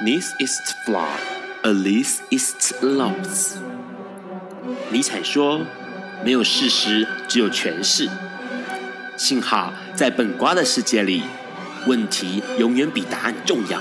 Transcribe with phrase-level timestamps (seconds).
[0.00, 1.18] This is flawed,
[1.64, 3.56] a least it's lost。
[4.92, 5.62] 尼采说
[6.24, 8.08] ：“没有事实，只有诠释。”
[9.18, 11.24] 幸好在本瓜的世界里，
[11.88, 13.80] 问题永远比答案重要。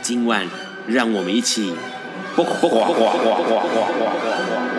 [0.00, 0.48] 今晚，
[0.86, 1.74] 让我们一起。
[2.34, 4.77] 呱呱呱呱呱呱呱呱呱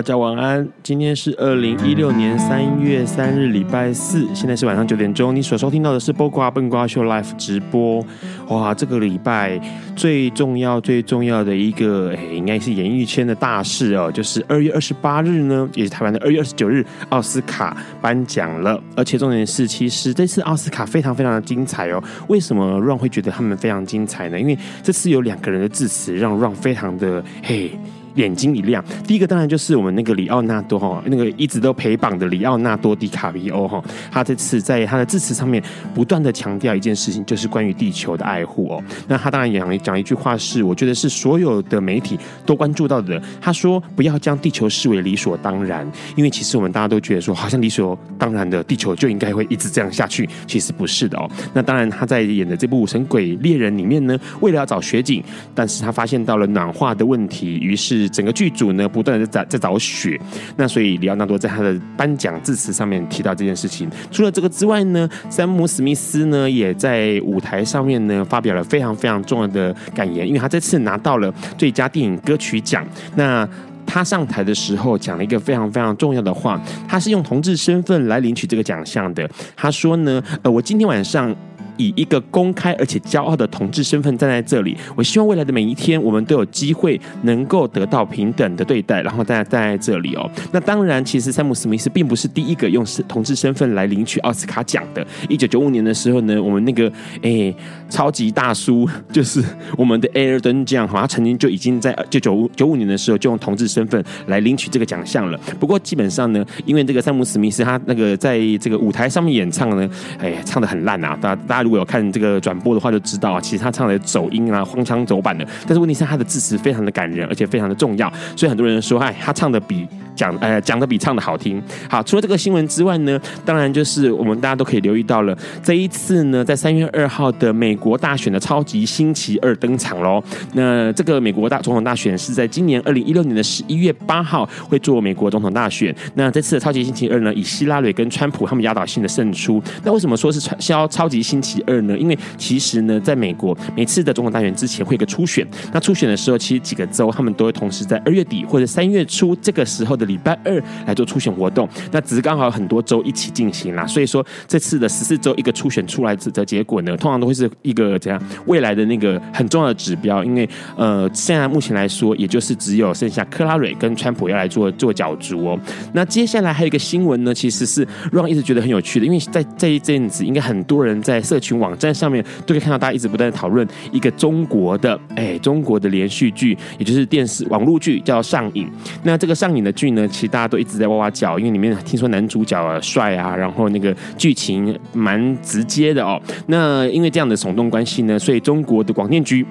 [0.00, 0.66] 大家晚安。
[0.82, 5.36] 今天是二零一六年三月三日，礼拜四，现在是晚上九点钟。
[5.36, 8.02] 你所收听到的是《播瓜笨瓜秀》Live 直播。
[8.48, 9.60] 哇，这个礼拜
[9.94, 18.82] 最重要、最重要的一个，哎，应该是演艺圈的大事哦，就是二月二十八日呢，也是台湾的二月二十九日，奥斯卡颁奖了。
[18.96, 22.02] 而且重点是，其实这次奥斯卡非常非常的精彩哦。
[22.26, 24.40] 为什么 Ron 会觉得他们非常精彩呢？
[24.40, 27.72] 因为这次有两个人的致辞，让 Ron 非常的嘿。
[28.14, 35.62] 眼睛一亮，第一个当然就是我们那个里奥纳多哈，那个一直都陪榜的里奥纳多·迪卡皮欧哈，他这次在他的致辞上面
[35.94, 38.82] 不断的强调一件事情，就是关于地球的爱护哦。
[39.06, 43.20] 那他当然也讲讲一句话是，我觉得是所有的媒体都关注到的。
[43.40, 51.30] 他说不要将地球视为理所当然，因为其实我们大家都觉得说，好像理所当然的地球就应该会一直这样下去，其实不是的哦。
[51.54, 55.22] 那当然他在演的这部《神鬼猎人》里面呢，为了要找雪景，
[55.54, 57.99] 但是他发现到了暖化的问题，于是。
[58.08, 60.20] 整个剧组呢，不断的在在找雪，
[60.56, 63.88] 那所以李奥纳多在他的颁奖致辞上面提到这件事情。
[64.10, 72.86] 除了这个之外呢，山姆史密斯呢也在舞台上面呢发表了非常非常重要的感言，因为他这次拿到了最佳电影歌曲奖。
[73.16, 73.48] 那
[73.86, 79.28] 他上台的时候讲了一个非常非常重要的话，他是用同志身份来领取这个奖项的。
[79.56, 81.34] 他说呢，呃，我今天晚上。
[81.80, 90.30] 以一个公开而且骄傲的同志身份站在这里，我希望未来的每一天，我们都有机会能够得到平等的对待，然后大家站在这里哦。
[90.52, 95.06] 那当然，其实山姆·史密斯并不是第一个用同志身份来领取奥斯卡奖的。
[95.30, 96.92] 一九九五年的时候呢，我们那个
[97.22, 97.54] 诶
[97.88, 99.42] 超级大叔就是
[99.78, 105.40] 我们的艾尔登酱哈，他曾经就已经在就九九五年的时候就用同志身份来领取这个奖项了。
[105.58, 111.69] 不过基本上呢，因为这个山姆·史密斯他那个在这个舞台上面演唱呢，哎，唱的很烂啊，大大家。
[111.70, 115.46] 如果有看这个转播的话，就知道啊，其实他唱的走音啊，荒腔走板的。
[115.68, 119.86] 但是问题是，他的字词非常的感人，而且非常的重要，所以很多人说，哎，他唱的比。
[120.20, 121.62] 讲呃讲的比唱的好听。
[121.88, 130.22] 好，除了这个新闻之外呢，当然就是我们大家都可以留意到了，这一次呢，在三月二号的美国大选的超级星期二登场喽。
[130.52, 135.94] 那这个美国大总统大选是在今年二零一六年的十一月八号会做美国总统大选。
[136.14, 139.62] 那这次的超级星期二呢，以希拉蕊跟川普他们压倒性的胜出。
[139.82, 141.96] 那为什么说是超超级星期二呢？
[141.96, 145.46] 因为其实呢，在美国每次的总统大选之前会有个初选。
[145.72, 150.09] 那初选的时候，其实几个州他们都会同时在二月底或者三月初这个时候的。
[150.10, 165.58] 礼拜二来做初选活动，那只是刚好很多州一起进行啦，所以说这次的十四州一个初选出来的结果呢，通常都会是一个怎样未来的那个很重要的指标，因为呃，现在目前来说，也就是只有剩下克拉瑞跟川普要来做做角逐哦。
[165.92, 178.66] 那接下来还有一个新闻呢，其实是让一直觉得很有趣的，因为在这一阵子，应该很多人在社群网站上面都可以看到大家一直不断的讨论一个中国的哎中国的连续剧，也就是电视网络剧叫《上瘾》。
[179.02, 179.99] 那这个上瘾的剧呢？
[180.08, 186.20] 其实大家都一直在哇哇叫，因为里面听说男主角啊帅啊，然后那个剧情蛮直接的哦。
[186.46, 189.46] 那因为这样的耸动关系呢，所以中国的广电局。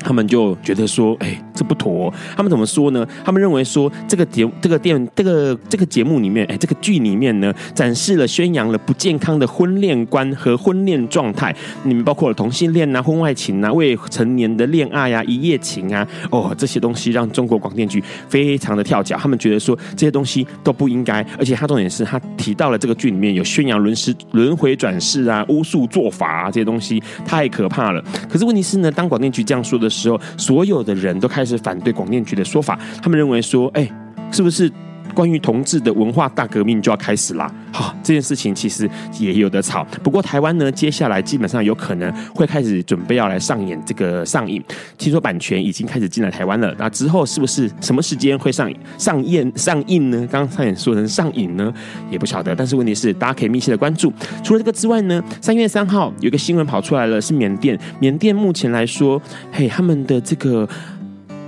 [0.00, 2.12] 他们就觉得说，哎、这不妥。
[2.36, 3.06] 他们怎么说呢？
[3.24, 11.54] 他们认为说，这个节、这个电、这个这个节目里面，哎、这个剧里面呢，展示了、宣扬了不健康的婚恋观和婚恋状态。
[11.84, 19.16] 里面包括了同性恋啊、婚外情啊、未成年的恋爱啊、一夜情啊，哦，这些东西让中国广电局非常的跳脚。
[19.18, 21.24] 他们觉得说，这些东西都不应该。
[21.38, 28.02] 而且他重点是他提到了这个剧里面有宣扬轮世轮回转世啊、巫术做法啊这些东西，太可怕了。
[28.28, 29.97] 可是问题是呢，当广电局这样说的时候。
[29.98, 32.78] 时候，所有的人都开始反对广电局的说法。
[33.02, 33.90] 他们认为说，哎，
[34.30, 34.70] 是不是
[35.18, 37.52] 关于同志的文化大革命就要开始啦。
[37.72, 38.88] 好，这件事情其实
[39.18, 39.84] 也有的吵。
[40.00, 44.62] 不过台湾呢，接下来基本上有可能会开始准备要来上演这个上映，
[44.96, 46.72] 听说版权已经开始进来台湾了。
[46.78, 50.18] 那之后是不是什么时间会上上映上映呢？
[50.30, 51.74] 刚刚差点说成上映呢，
[52.12, 52.54] 也不晓得。
[52.54, 54.12] 但是问题是，大家可以密切的关注。
[54.44, 57.76] 除了这个之外呢，三月三号有个新闻跑出来了，是缅甸。
[57.98, 59.20] 缅甸目前来说，
[59.50, 60.68] 嘿，他们的这个。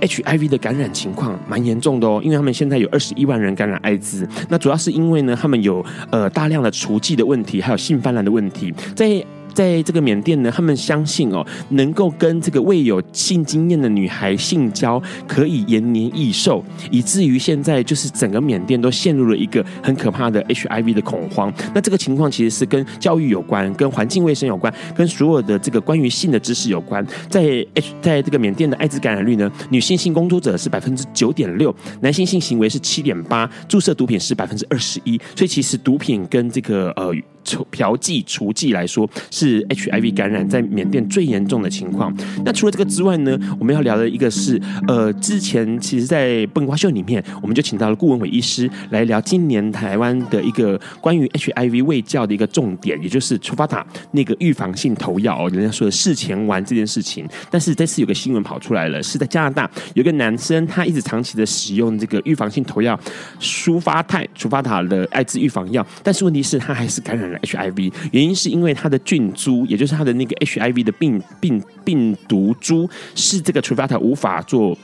[0.01, 9.23] HIV 的感染情况蛮严重的哦，因为他们现在有二十一万人感染艾滋，那主要是因为呢，他们有呃大量的除剂的问题，还有性泛滥的问题，在。
[9.53, 21.53] 在这个缅甸呢，他们相信哦，能够跟这个未有性经验的女孩性交可以延年益寿，以至于现在就是整个缅甸都陷入了一个很可怕的 HIV 的恐慌。
[21.73, 27.05] 那这个情况其实是跟教育有关，跟环境卫生有关，跟所有的这个关于性的知识有关。
[27.29, 35.19] 在 H 在这个缅甸的艾滋感染率呢，女性性工作者是百分之九点六，男性性行为是七点八，注射毒品是百分之二十一。
[35.35, 37.13] 所以其实毒品跟这个呃。
[37.71, 42.13] 嫖妓、除妓来说，是 HIV 感染在缅甸最严重的情况。
[42.45, 57.27] 那除了这个之外呢，我们要聊的一个是，呃，之前其实，在笨瓜秀里面，我们就请到了顾文伟医师来聊今年台湾的一个关于 HIV 卫教的一个重点，也就是楚巴塔那个预防性投药，人家说的事前丸这件事情。
[57.49, 62.99] 但是这次有个新闻跑出来了，是在加拿大有个男生，他一直长期的使用这个预防性投药
[63.39, 74.77] 舒发泰、除发塔的艾滋预防药，但是问题是，他还是感染 HIV 原因是因为它的菌株，也就是它的那个 HIV 的病病病毒株，是这个 Truvada 无法做。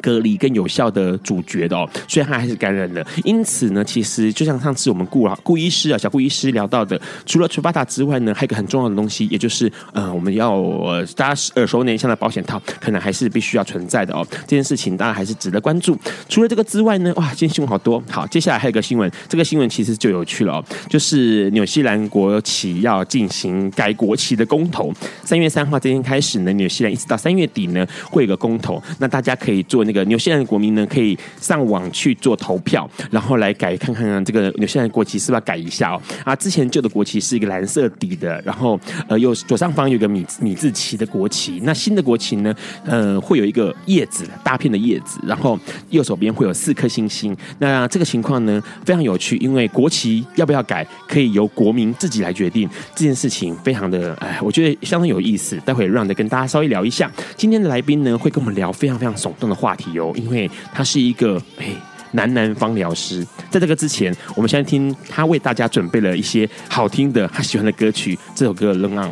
[0.00, 3.06] 隔离更有效的主角的哦，虽然他还是感染了。
[3.24, 14.26] 因此呢，其实就像上次我们顾老顾医师啊，小顾医师聊到的，除了 Truvada 之外呢，还有一个很重要的东西，也就是呃，我们要、呃、大家耳熟能详的保险套，可能还是必须要存在的哦。
[14.42, 15.98] 这件事情大家还是值得关注。
[16.28, 18.02] 除了这个之外呢，哇，今天新闻好多。
[18.10, 24.92] 好，接下来还有一个新闻，这个新闻其实就有趣了哦，就是纽西兰国旗要进行改国旗的公投。
[25.24, 29.85] 三月三号这天开始呢，纽西兰一直到三月底呢，会有个公投，那大家可以做。
[29.86, 36.02] 那个纽西兰的国民呢，可以上网去做投票，然后来改看看这个纽西兰国旗是不是要改一下哦。
[36.24, 38.78] 啊，之前旧的国旗是一个蓝色底的，然后
[39.08, 41.60] 呃，右左上方有个米米字旗的国旗。
[41.64, 42.54] 那新的国旗呢，
[42.84, 45.58] 呃，会有一个叶子，大片的叶子，然后
[45.90, 47.36] 右手边会有四颗星星。
[47.58, 52.68] 那这个情况呢，非常有趣，因为国旗要不要改，可以由国民自己来决定。
[52.94, 55.56] 这件事情非常的，哎，我觉得相当有意思。
[55.64, 57.10] 待会让的跟大家稍微聊一下。
[57.36, 59.96] 今天的来宾呢，会跟我们聊非常非常耸动的话题。
[59.98, 61.66] 哦，因为他是一个哎
[62.12, 68.18] 男男方疗师，在这个之前，我们先听他为大家准备了一些好听的他喜欢的歌曲。
[68.34, 69.10] 这首歌《Run On》。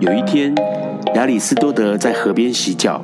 [0.00, 0.52] 有一天，
[1.14, 3.00] 亚里斯多德在河边洗脚，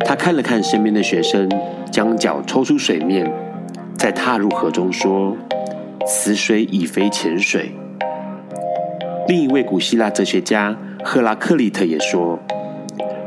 [0.00, 1.48] 他看了看身边的学生，
[1.90, 3.32] 将脚抽出水面，
[3.96, 5.34] 再踏入河中，说
[6.06, 7.72] ：“此水已非前水。”
[9.26, 12.38] 另一位古希腊哲学家赫拉克利特也说。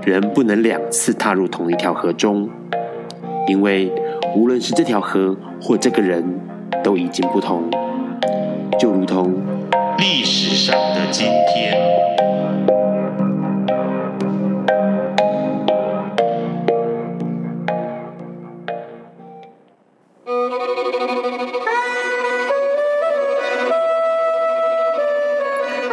[0.04, 2.50] 人不能两次踏入同一条河中，
[3.48, 3.92] 因为
[4.36, 6.24] 无论是这条河或这个人，
[6.84, 7.70] 都已经不同，
[8.80, 9.34] 就如同
[9.98, 11.78] 历史上的今天。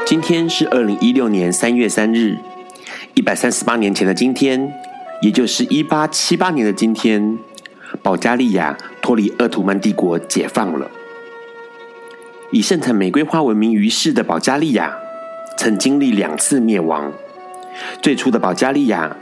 [0.06, 2.36] 今天是二零一六年三月三日。
[3.26, 4.72] 一百三十八年前的今天，
[5.20, 7.36] 也就是一八七八年的今天，
[8.00, 10.88] 保加利亚脱离鄂图曼帝国解放了。
[12.52, 14.96] 以盛产玫瑰花闻名于世的保加利亚，
[15.58, 17.12] 曾经历两次灭亡。
[18.00, 19.16] 最初的保加利亚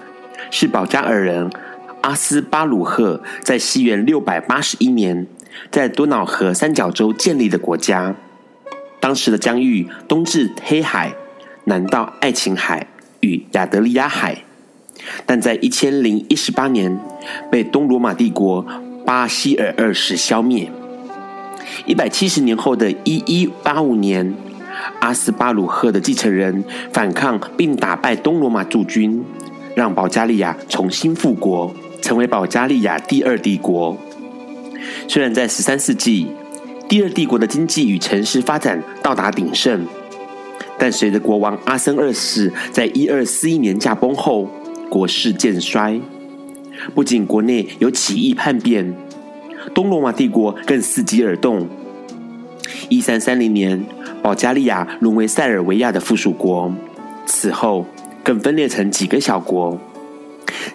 [0.51, 1.51] 是保加尔人
[2.03, 5.27] 阿斯巴鲁赫在西元六百八十一年
[5.71, 8.15] 在多瑙河三角洲建立的国家。
[9.01, 11.15] 当时的疆域东至黑海，
[11.65, 12.89] 南到爱琴海。
[13.25, 14.45] 与亚得里亚海，
[15.25, 17.01] 但在一千零一十八年
[17.51, 18.65] 被东罗马帝国
[19.07, 20.71] 巴西尔二世消灭。
[21.87, 24.35] 一百七十年后的一一八五年，
[25.01, 26.63] 阿斯巴鲁赫的继承人
[26.93, 29.25] 反抗并打败东罗马驻军，
[29.75, 33.97] 让保加利亚重新复国，成为保加利亚第二帝国。
[35.09, 36.27] 虽然在十三世纪，
[36.87, 39.87] 第二帝国的经济与城市发展到达鼎盛。
[40.79, 44.49] 但随着国王阿森二世在一二四一年驾崩后，
[44.89, 46.01] 国势渐衰。
[46.95, 48.95] 不仅国内有起义叛变，
[49.73, 51.69] 东罗马帝国更伺机而动。
[52.89, 53.85] 一三三零年，
[54.21, 56.73] 保加利亚沦为塞尔维亚的附属国，
[57.25, 57.87] 此后
[58.23, 59.79] 更分裂成几个小国。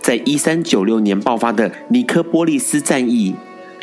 [0.01, 3.35] 在一三九六年爆发的尼科波利斯战役，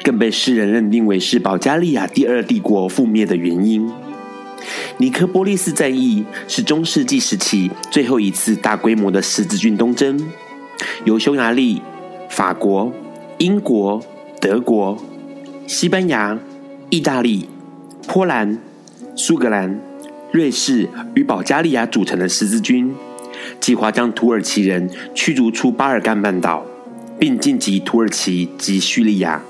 [0.02, 3.88] 更被世人认定为是保加利亚第二帝国覆灭的原因。
[4.98, 10.18] 尼科波利斯战役是中世纪时期最后一次大规模的十字军东征，
[11.04, 11.82] 由匈牙利、
[12.30, 12.92] 法国、
[13.38, 14.02] 英国、
[14.40, 14.96] 德国、
[15.66, 16.38] 西班牙、
[16.90, 17.48] 意大利、
[18.06, 18.58] 波兰、
[19.14, 19.80] 苏格兰、
[20.32, 22.94] 瑞士与保加利亚组成的十字军，
[23.60, 26.64] 计划将土耳其人驱逐出巴尔干半岛，
[27.18, 29.42] 并晋级土耳其及叙利亚。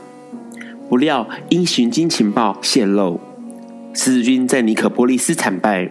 [0.88, 3.20] 不料因寻军情报泄露，
[3.96, 5.90] 十字军在尼可波利斯惨败，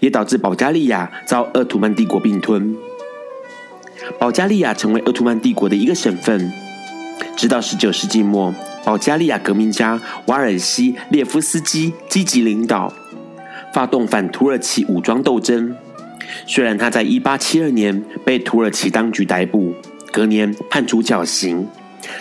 [0.00, 2.74] 也导致保加利亚遭鄂图曼帝国并吞。
[4.18, 6.50] 保加利亚成为鄂图曼帝国的一个省份。
[7.36, 12.90] 直到十九世纪末，保加利亚革命家瓦尔西列夫斯基积极领导，
[13.74, 15.76] 发动反土耳其武装斗争。
[16.46, 19.74] 虽然他在一八七二年被土耳其当局逮捕，
[20.10, 21.68] 隔年判处绞刑。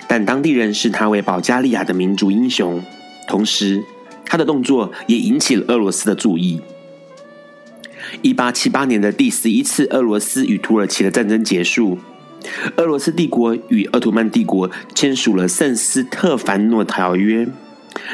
[0.07, 2.84] 但当地人视他为保加利亚的民族英雄，
[3.27, 3.81] 同时
[4.25, 6.62] 他的动作也引起了俄罗斯的注意。
[8.22, 11.98] 一八七八年的第十一次俄罗斯与土耳其的战争结束，
[12.77, 17.48] 俄罗斯帝国与奥图曼帝国签署了圣斯特凡诺条约，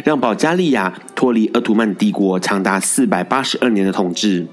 [0.03, 4.48] 让保加利亚脱离奥图曼帝国长达四百八十二年的统治。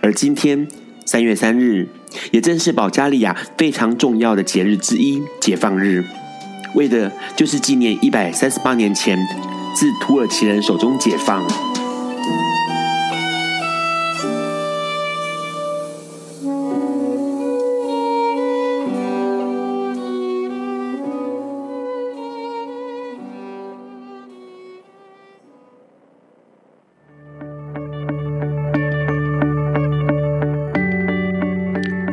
[0.00, 0.66] 而今天
[1.04, 1.88] 三月三日，
[2.30, 6.04] 也正是保加利亚非常重要的节日之一——解放日。
[6.74, 9.18] 为的就是纪念一百三十八年前
[9.74, 11.42] 自土耳其人手中解放。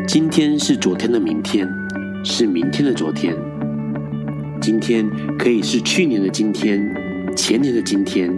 [0.08, 1.68] 今天是昨天的明天，
[2.24, 3.36] 是明天的昨天。
[4.62, 6.80] 今天可以是去年的今天，
[7.36, 8.32] 前年的今天，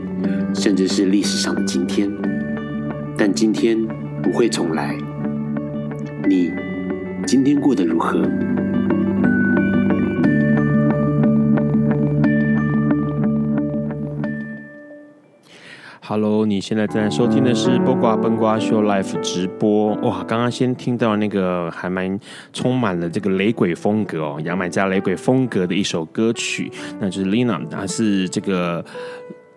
[0.54, 2.10] 甚至是历史上的今天，
[3.18, 3.78] 但今天
[4.22, 4.96] 不会重来。
[6.28, 6.52] 你
[7.26, 8.22] 今天过得如何
[16.12, 19.94] ？Hello，你现在正在收听的是《波瓜崩瓜秀》Life 直播。
[20.02, 22.20] 哇，刚刚先听到那个还蛮
[22.52, 28.84] 充满了这个雷鬼风格哦，牙买加雷鬼风格的一首歌曲，那就是 Lina，它是这个。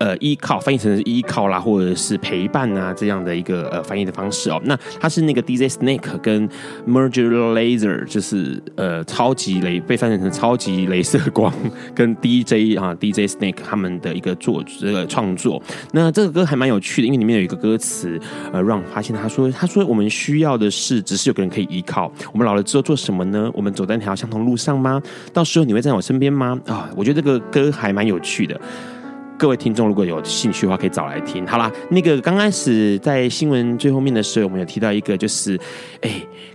[0.04, 4.60] 呃，依靠翻译成依靠啦，或者是陪伴啊，这样的一个呃翻译的方式哦。
[4.66, 6.46] 那它是那个 DJ Snake 跟
[6.86, 11.50] Merger Laser，就是呃超级雷被翻译成超级镭射光
[11.94, 15.62] 跟 DJ 啊 DJ Snake 他们的一个作这个创作。
[15.92, 18.20] 那这个歌还蛮有趣的，因为里面有一个歌词，
[18.52, 22.12] 呃，让发现他说他说我们需要的是只是有个人可以依靠。
[22.30, 23.50] 我们老了之后做什么呢？
[23.54, 25.00] 我们走在那条相同路上吗？
[25.32, 26.60] 到时候你会在我身边吗？
[26.66, 28.60] 啊，我觉得这个歌还蛮有趣的。
[29.38, 31.46] 各位听众，如果有兴趣的话，可以找来听。
[31.46, 35.58] 好啦，那个刚开始在新闻最后面的时候，我们有提到一个，就是
[36.02, 36.10] 哎。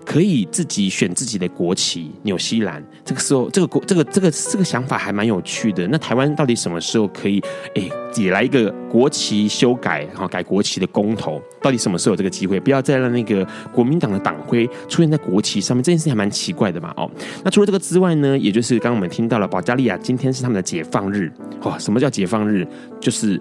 [0.06, 2.84] 可以自己选自己的国旗，纽西兰。
[3.06, 5.88] 这个时候，这个国，这个这个这个想法还蛮有趣的。
[5.90, 7.40] 那台湾到底什么时候可以，
[7.76, 11.42] 哎，也来一个国旗修改，然后改国旗的公投？
[11.62, 12.60] 到底什么时候有这个机会？
[12.60, 16.94] 不要再让那个国民党的党徽出现在国旗上面，这件事情还蛮奇怪的嘛。
[16.98, 17.10] 哦，
[17.44, 21.32] 那除了这个之外呢，也就是刚刚我们听到了保加利亚今天是他们的解放日。
[21.64, 22.68] 哇，什么叫解放日？
[23.00, 23.40] 就是。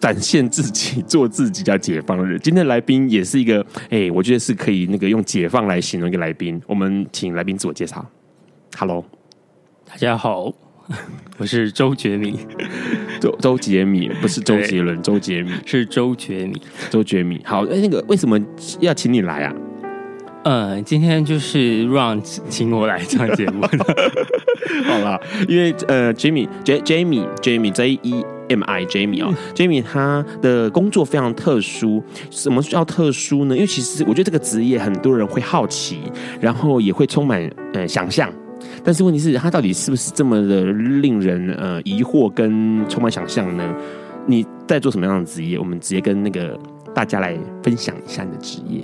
[0.00, 2.38] 展现自己，做自己叫解放日。
[2.38, 6.58] 今天的来宾也是一个，哎、我觉得是可以那个用解放来形容一个来宾。
[6.66, 8.02] 我们请来宾自我介绍。
[8.78, 9.04] Hello，
[9.84, 10.50] 大家好，
[11.38, 12.38] 我是周杰米。
[13.20, 16.60] 周周杰米不是周杰伦，周杰米是周杰米。
[16.90, 18.40] 周杰米，好，哎，那个为什么
[18.80, 19.54] 要请你来啊？
[20.44, 23.78] 呃，今天就是 Ron 请我来上节目的。
[24.86, 32.04] 好了，因为呃，Jamie，Jamie，Jamie，J E M I，Jamie 啊，Jamie 他的工作非常特殊。
[32.30, 33.56] 什么叫特殊呢？
[33.56, 35.98] 因为其实我觉得这个职业很多人会好奇，
[36.40, 38.32] 然后也会充满呃想象。
[38.84, 43.74] 但是问题是，他到底是不是这么的令人呃疑惑跟充满想象呢？
[44.26, 45.58] 你在做什么样的职业？
[45.58, 46.58] 我们直接跟那个
[46.94, 48.80] 大家来分享一下你的职业。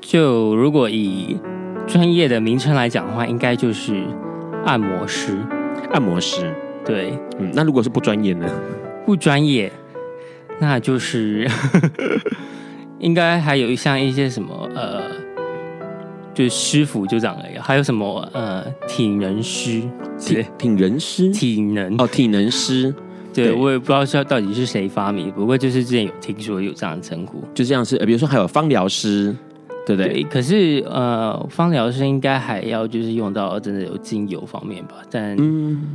[0.00, 1.38] 就如果以
[1.86, 4.02] 专业的名称来讲的话，应该就是
[4.64, 5.36] 按摩师。
[5.92, 6.52] 按摩师，
[6.84, 8.46] 对，嗯，那如果是不专业呢？
[9.04, 9.70] 不专业，
[10.58, 11.48] 那就是
[12.98, 15.02] 应该还有像一些什么呃，
[16.36, 17.58] 就是师傅就这样而已。
[17.58, 19.82] 还有什么呃，体能师，
[20.20, 22.94] 体体能师，体能哦，体能师。
[23.34, 27.42] 对，我也不知道是到底是谁发明，不过就是之前有听说有这样的称呼。
[27.54, 29.34] 就这样是，比如说还有芳疗师。
[29.86, 30.14] 对不对？
[30.14, 35.38] 对，可是呃，芳疗师应该还要就是用到真的有精油方面吧，但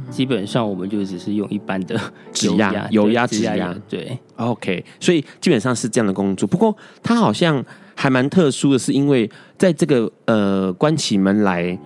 [0.09, 1.99] 基本上我们就只是用一般的
[2.31, 3.75] 指压、油压、指压。
[3.89, 6.47] 对，OK，所以基本上是这样的工作。
[6.47, 7.61] 不过他好像
[7.95, 11.77] 还蛮特殊的，是因为在这个呃关起门来。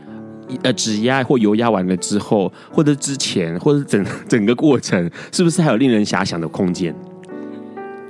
[0.62, 6.94] 呃，指压或油压完了之后，或者之前，或者整整个过程，是不是还有令人遐想的空间？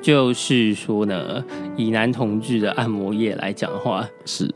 [0.01, 1.41] 就是说呢，
[1.77, 4.53] 以男同志的按摩业来讲的话，是，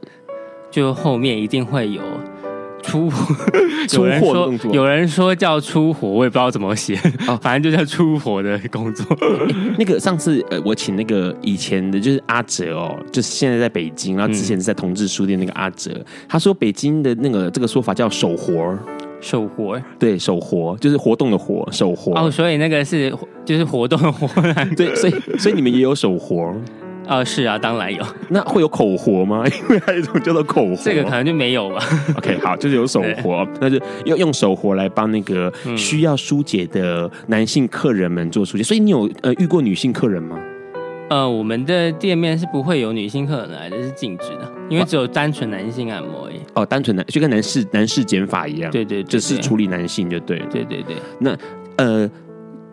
[0.70, 2.02] 就后面一定会有。
[2.82, 3.10] 出
[3.88, 6.96] 出货动作，有人说叫出活，我也不知道怎么写，
[7.28, 9.06] 哦， 反正就叫出活的工作。
[9.16, 18.78] 欸、 那个上次呃，我请那个以前的，就是阿哲哦，就是现在在北京，然后之前是在同志书店那个阿哲，嗯，他说北京的那个这个说法叫手活，
[19.22, 22.14] 手活，对，手活就是活动的活，手活。
[22.14, 23.14] 哦，所以那个是
[23.46, 24.28] 就是活动的活，
[24.76, 26.56] 对，所以所以你们也有手活。
[27.10, 28.06] 啊，是啊，当然有。
[28.30, 29.44] 那会有口活吗？
[29.50, 31.84] 因为还有一种叫做口活，这个可能就没有吧。
[32.16, 38.64] OK，好，就是有手活，那就要用手活来帮那个需要疏解的男性客人们做疏解。
[38.64, 40.40] 所以你有呃遇过女性客人吗？
[41.10, 46.36] 呃，我们的店面是不会有女性客人来的，是禁止的，因为只有单纯男性按摩而已。
[46.54, 50.96] 哦，单纯男就跟男士男士剪法一样，对对，对，对，就是处理男性就对，对对对。
[51.20, 51.36] 那
[51.78, 52.08] 呃。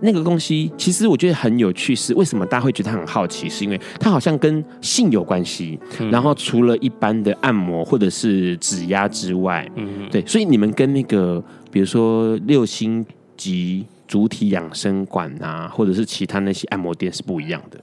[0.01, 3.49] 那个东西其实我觉得很有趣，是为什么大家会觉得它很好奇？
[3.49, 5.79] 是因为它好像跟性有关系。
[5.99, 13.05] 嗯、然后除了一般的按摩或者是指压之外，嗯，对，所以你们跟那个比如说六星
[13.37, 17.81] 级主体养生馆啊，或者是其他那些按摩店是不一样的。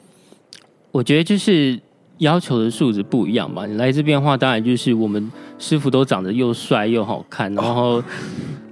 [0.91, 1.79] 我觉得就是
[2.23, 3.67] 要求的素质不一样嘛。
[3.67, 8.01] 你来这边的话，当然就是我们师傅都长得又帅又好看，然后。
[8.01, 8.03] 哦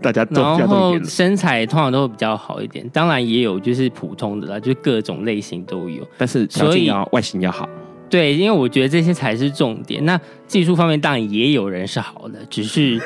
[0.01, 6.03] 大家都然后身材通常都会比较好一点，当然也有就是普通的啦，就各种类型都有。
[6.17, 7.69] 但是所以要外形要好，
[8.09, 10.03] 对，因为我觉得这些才是重点。
[10.03, 12.99] 那技术方面当然也有人是好的，只是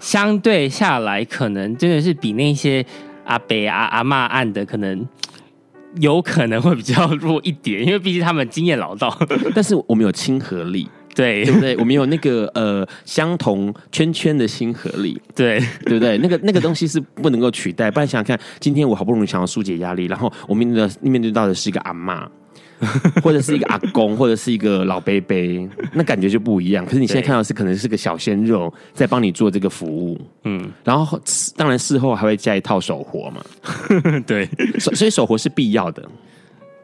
[0.00, 2.84] 相对下来可能真的是比那些
[3.26, 5.06] 阿伯阿阿妈按的可能
[6.00, 9.16] 有可能会比较弱一点，因为毕竟他们经验老道。
[9.54, 10.88] 但是我们有亲和力。
[11.14, 11.76] 对，对不对？
[11.76, 16.18] 我们有那个呃相同圈圈的亲和力，对，对不对？
[16.18, 17.88] 那个那个东西是不能够取代。
[17.88, 22.26] 不然想想看，今天我好不容易想要疏解压力，然后我面对的面对到的是一个阿嬷，
[23.22, 25.36] 或者是一个阿公，或者是一个老伯伯，
[25.92, 26.84] 那感觉就不一样。
[26.84, 31.18] 可是你现在看到的是可能是个小鲜肉在帮你做这个服务，嗯，然后
[31.56, 33.42] 当然事后还会加一套手活嘛，
[34.26, 36.02] 对，所所以手活是必要的。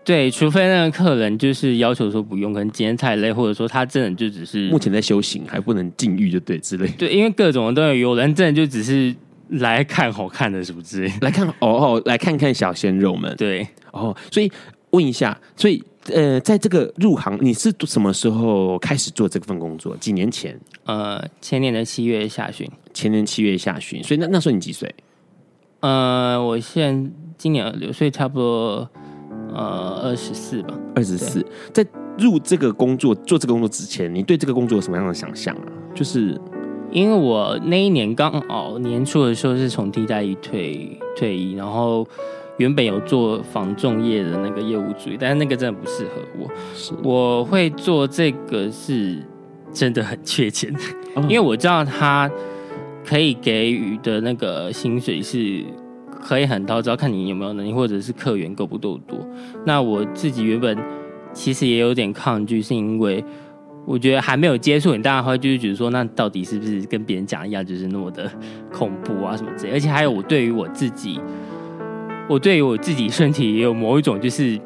[0.03, 6.89] 对，除非那个客人就是要求说不用，可能今天太累，或者说他真的就只是目前在修行，还不能禁欲，就对之类。
[6.99, 9.15] 对，因为各种都有，有人真的就只是
[9.51, 11.09] 来看好看的，是不是？
[11.21, 13.33] 来看哦哦，来看看小鲜肉们。
[13.37, 14.51] 对哦，所以
[14.91, 19.97] 问一下，所以呃，在这个入行，你是什么时候开始做这份工作？
[19.97, 20.59] 几年前？
[20.85, 22.69] 呃，前年的七月下旬。
[22.93, 24.93] 前年七月下旬，所以那那时候你几岁？
[25.81, 28.89] 呃，我现今年二六，岁差不多。
[29.53, 31.45] 呃，二十四吧，二十四。
[31.73, 31.85] 在
[32.17, 35.67] 入这个工作、做这个工作之前，你对这个工作有什么样的想象啊？
[35.93, 36.41] 就是
[36.93, 42.07] 因为我那一年刚好年初的时候是从替代一退退役，然后
[42.61, 46.49] 原本有做防重业的那个业务主义，但是那个真的不适合我。
[46.75, 49.17] 是，我会做这个是
[49.73, 50.71] 真的很缺钱，
[51.17, 52.31] 哦，因为我知道他
[53.05, 55.65] 可以给予的那个薪水是。
[56.23, 59.19] 可以很高，只要看你有没有能力，或者是客源够不够多。
[59.65, 60.77] 那我自己原本
[61.33, 63.25] 其实也有点抗拒，是因为
[63.87, 68.31] 我觉得还没有接触，你大家会就是觉得说，那到底是不是跟别人讲一样，就是那么的
[68.71, 69.73] 恐怖啊什么之类。
[69.73, 71.19] 而且还有我对于我自己，
[72.31, 74.57] 我对于我自己身体也有某一种就是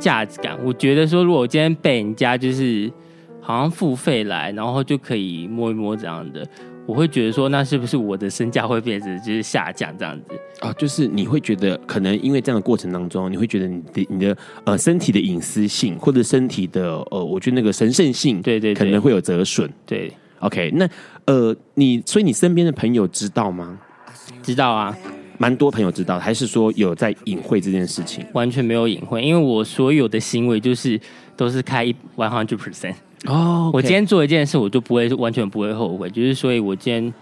[0.00, 0.58] 价值感。
[0.64, 2.90] 我觉得说，如果我今天被人家就是
[3.40, 6.44] 好像付费来，然后就可以摸一摸这样的。
[6.86, 10.24] 我会觉得说，那是不是我的身价会变成就是下降这样子
[10.58, 10.72] 啊？
[10.72, 19.72] 就是你会觉得，可能因为这样的过程当中，你会觉得你的你的呃身体的隐私性或者身体的呃，我觉得那个神圣性，对，对对，可能会有折损。
[19.86, 20.88] 对，OK，那
[21.26, 23.78] 呃，你所以你身边的朋友知道吗？
[24.42, 24.96] 知道啊，
[25.38, 28.24] 蛮多朋友知道，还是说有在隐晦这件事情？
[28.34, 31.00] 完全没有隐晦，因为我所有的行为就是
[31.36, 32.94] 都是开一 one hundred percent。
[33.26, 37.14] 哦我今天做一件事，我就不会完全不会后悔，就是所以，我今天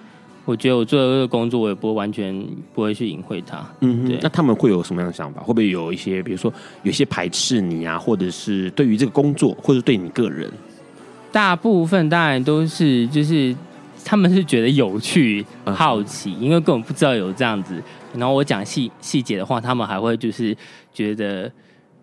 [0.44, 3.66] 我觉得我做的这个工作，我也不会完全不会去隐晦它。
[3.80, 4.18] 嗯，对。
[4.22, 5.40] 那他们会有什么样的想法？
[5.40, 6.52] 会不会有一些，比如说
[6.82, 10.50] 有些排斥你啊，或者是对于这个工作，或者对你个人？
[11.32, 13.54] 大部分当然都是，就是
[14.08, 17.82] 他们是觉得有趣、好奇，因为根本不知道有这样子。
[18.14, 20.56] 然后我讲细细节的话，他们还会就是
[20.94, 21.50] 觉得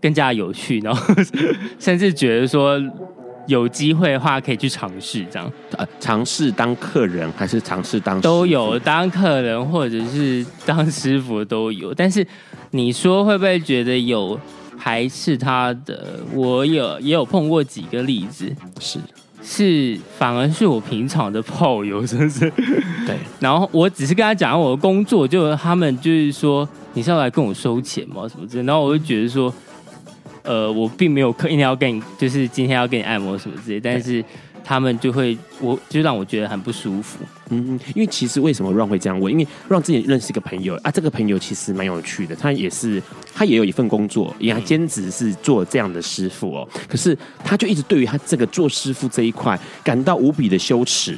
[0.02, 1.16] 更加有趣，然后
[1.80, 2.78] 甚至觉得说。
[3.46, 5.52] 有机会的话可以去尝试这样。
[5.76, 12.26] 呃，尝试当客人还是尝试当都有当客人或者是当师傅都有，但是
[12.72, 14.40] 你说会不会觉得有
[14.78, 16.22] 排斥他的？
[16.34, 18.98] 我有也有碰过几个例子，是
[19.44, 22.50] 是反而是我平常的炮友，是不是？
[23.06, 23.16] 对。
[23.40, 28.28] 然后我只是跟他讲我的工作，就他们就是说你是要来跟我收钱吗？
[28.28, 29.54] 什么之类，然后我就觉得说。
[30.46, 34.22] 呃，我并没有刻意要跟你，就是今天要跟你按摩什么之类，但是
[34.64, 37.20] 他们就会，我就让我觉得很不舒服。
[37.50, 39.32] 嗯，因为其实为什么 Ron 会这样问？
[39.32, 43.02] 因为 Ron 自己认识一个朋友啊，这个朋友其实蛮有趣的，他也是
[43.34, 51.18] 他也有一份工作，也兼职是做这样的师傅哦，可是他就一直对于他这个做师傅这一块感到无比的羞耻。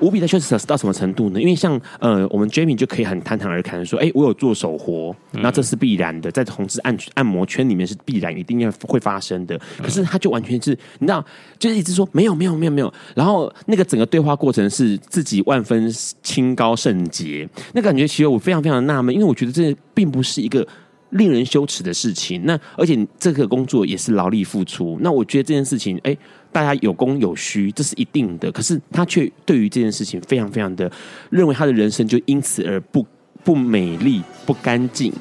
[0.00, 1.40] 无比的羞耻到什么程度呢？
[1.40, 9.60] 因为像呃，我们 Jamie 就可以很坦坦而谈说，哎、欸，我有做手活，那这是必然的，在同志按按摩圈里面是必然一定要会发生的。
[9.82, 11.24] 可是他就完全是，你知道，
[11.58, 12.92] 就是一直说没有没有没有没有。
[13.14, 20.66] 然后那个整个对话过程是自己万分清高圣洁，那感觉其实我非常非常的纳闷，因为我觉得这并不是一个
[21.10, 22.44] 令人羞耻的事情。
[22.44, 26.18] 那而且这个工作也是劳力付出，那我觉得这件事情，哎、欸。
[26.52, 28.50] 大家有功有需，这是一定的。
[28.50, 30.90] 可是他却对于这件事情非常非常的
[31.30, 33.06] 认为他的人生就因此而不
[33.44, 35.12] 不美丽、不干净。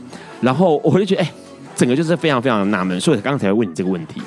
[0.42, 1.34] 然后我就觉得，哎、欸，
[1.76, 3.00] 整个就是非常非常的纳闷。
[3.00, 4.22] 所以刚刚才问你这个问题。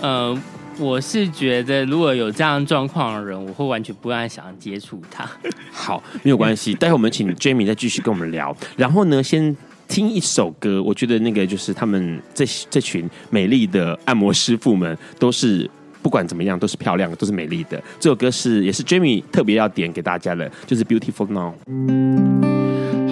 [0.00, 0.40] 呃，
[0.78, 5.28] 我是觉得如果有这样状况的人，我会完全不敢想要接触他。
[5.72, 6.72] 好，没有关系。
[6.74, 8.56] 待会我们请 Jamie 再继续跟我们聊。
[8.76, 9.56] 然后呢，先
[9.88, 10.82] 听一首歌。
[10.82, 15.68] 我觉得那个就是他们这这群美丽的按摩师傅们都是。
[16.02, 17.82] 不管怎么样，都是漂亮的，都是美丽的。
[17.98, 21.52] 这首歌是也是 Jamie 特别要点给大家的，就是《Beautiful Now》。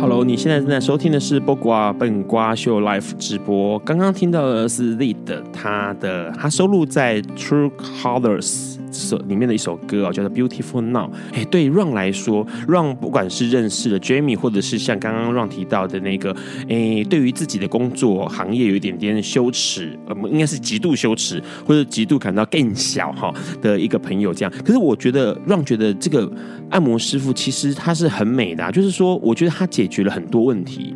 [0.01, 3.79] Hello，你现在正在收听的是播瓜笨瓜秀 l i f e 直播。
[3.81, 5.16] 刚刚听到的是 Lead
[5.53, 8.77] 他的，他收录在 True Colors。
[8.90, 11.05] 这里面的一首歌啊，叫做《Beautiful Now》。
[11.33, 16.35] 哎，对 Ron 来说，Ron 不管是认识了 Jamie，或者是像刚刚 Ron 提到的那个，
[16.68, 24.53] 哎，对于自己的工作行业有一点点羞耻，呃，应该是极度羞耻，或者极度感到更小哈的一个朋友这样。
[24.64, 26.31] 可是我觉得 Ron 觉得这个
[26.70, 30.94] 按摩师傅其实他是很美的啊，就是说，我觉得他解决了很多问题，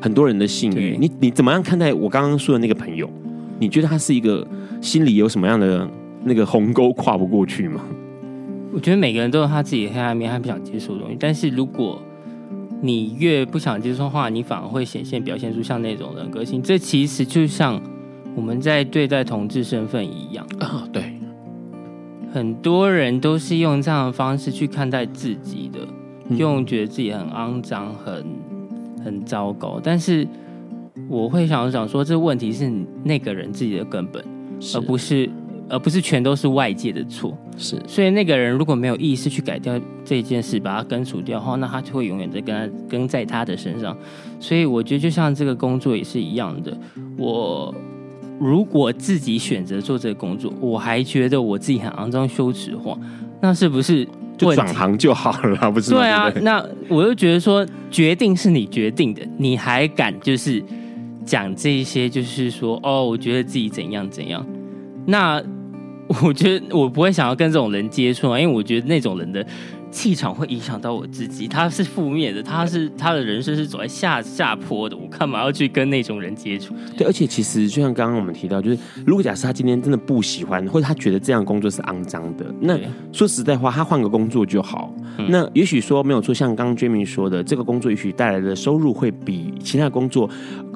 [0.00, 1.00] 很多人的幸运。
[1.00, 3.08] 你你怎么样看待我刚刚说的那个朋友？
[3.58, 4.46] 你觉得他是一个
[4.80, 5.88] 心里有什么样的？
[6.22, 7.80] 那个鸿沟跨不过去吗？
[8.72, 11.16] 我觉得每个人都有他自己的黑暗面，他不想接受的东西。
[11.18, 12.00] 但是如果
[12.80, 16.62] 你越不想接受的话，你反而会显现表现出像那种人格性。
[16.62, 17.82] 这其实就像
[18.36, 20.86] 我们在对待同志身份一样啊。
[20.92, 21.14] 对，
[22.32, 25.80] 很多人都是用这样的方式去看待自己的，
[26.36, 28.24] 用觉得自己很肮脏、很
[29.04, 29.80] 很糟糕。
[29.82, 30.24] 但是
[31.08, 32.70] 我会想想说，这问题是
[33.02, 34.24] 那个人自己的根本，
[34.76, 35.28] 而不是。
[35.70, 43.96] 而不是全都是外界的错，是，所以那个人如果没有意识去改掉这件事，把它根除掉后，那他就会永远在跟他跟在他的身上。
[44.40, 46.76] 所以我觉得，就像这个工作也是一样的。
[47.16, 47.72] 我
[48.40, 52.98] 如果自己选择做这个工作，我还觉得我自己很肮脏羞耻的话，
[53.40, 54.04] 那是不是
[54.36, 55.70] 就转行就好了？
[55.70, 55.92] 不是？
[55.92, 60.60] 对啊，那我就觉得说，决定是你决定的，你还敢就是
[61.24, 64.44] 讲这一些，就是说，哦，我觉得自己怎样怎样，
[65.06, 65.40] 那。
[66.22, 69.44] 我觉得我不会想要跟这种人接触啊，因为我觉得那种人的
[69.92, 76.74] 气场会影响到我自己，他是负面的，他是他的人生是走在下下坡的，我干嘛要去跟那种人接触？
[76.96, 82.78] 对，而且其实就像刚刚我们提到，就是如果假设他今天真的不喜欢，或者他觉得这样工作是肮脏的，那
[83.12, 84.92] 说实在话，他换个工作就好。
[85.18, 90.30] 嗯、那也许说没有错，像刚刚 Jamie 说的，这个工作也许带来的收入会比其他工作。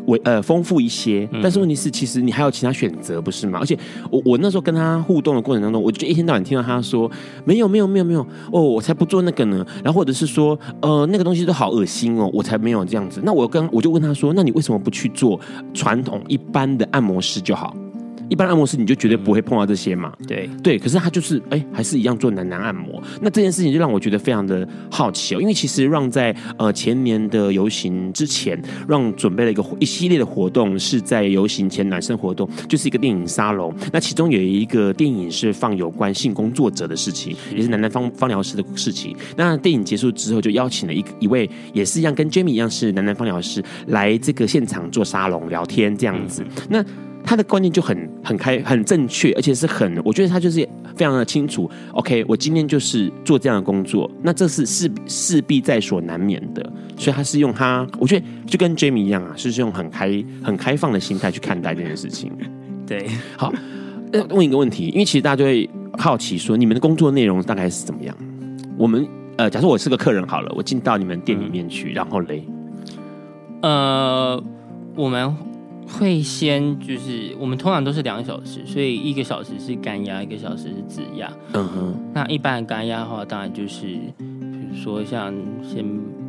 [0.07, 3.59] 为呃丰富一些，但是问题是，其实你还有其他选择，不是吗？
[3.61, 3.79] 而且
[4.11, 7.11] 我我那时候跟他互动的过程当中，我就一天到晚听到他说
[7.45, 8.21] 没有没有没有没有
[8.53, 9.65] 哦，我才不做那个呢。
[9.83, 13.21] 然后或者是说呃那个东西都好恶心哦，我才没有这样子。
[13.25, 15.41] 那我跟我就问他说，那你为什么不去做
[15.73, 17.75] 传统一般的按摩师就好？
[18.29, 20.13] 一般按摩师你就绝对不会碰到这些嘛？
[20.27, 23.03] 对对，可是他就是哎、欸，还是一样做男男按摩。
[23.21, 33.75] 那这件事情就让我觉得非常的好奇哦，因为其实让在呃前年的游行之前，让准备了一个一系列的活动，是在游行前暖身活动，就是一个电影沙龙。
[33.93, 39.17] 那其中有一个电影是放有关性工作者的事情，也是男男芳芳疗师的事情。
[39.37, 46.45] 那电影结束之后，就邀请了一一位也是一样跟 Jamie 一样是男男方疗师来这个现场做沙龙聊天这样子。
[46.69, 46.85] 那
[47.25, 51.69] 他的观念就很很开很正确，而且是很，我觉得他就是非常的清楚。
[51.93, 62.31] OK，我今天就是做这样的工作，那这是势势必在所难免的，所以他是用他，我觉得就跟 Jamie 一样啊，是用很开很开放的心态去看待这件事情。
[62.87, 63.53] 对，好，
[64.31, 68.15] 问一个问题，因为其实大家就会好奇说，你们的工作内容大概是怎么样？
[68.77, 69.07] 我们
[69.37, 72.47] 呃，假设我是个客人好了，我进到你们店里面去，嗯、然后嘞，
[73.63, 74.43] 呃，
[74.95, 75.35] 我们
[75.87, 81.33] 会先就是我们通常都是两个小时，所以一个小时是干压，一个小时是止压。
[81.53, 85.85] 嗯哼，那一般的干压的话，当然就是比如说像先。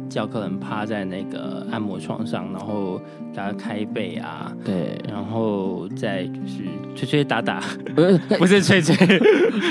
[0.09, 2.97] 叫客人趴在那个按摩床上，然后
[3.33, 6.63] 给他开背啊，对，然后再就是
[6.95, 7.61] 捶捶打打，
[7.95, 8.95] 不是不是捶捶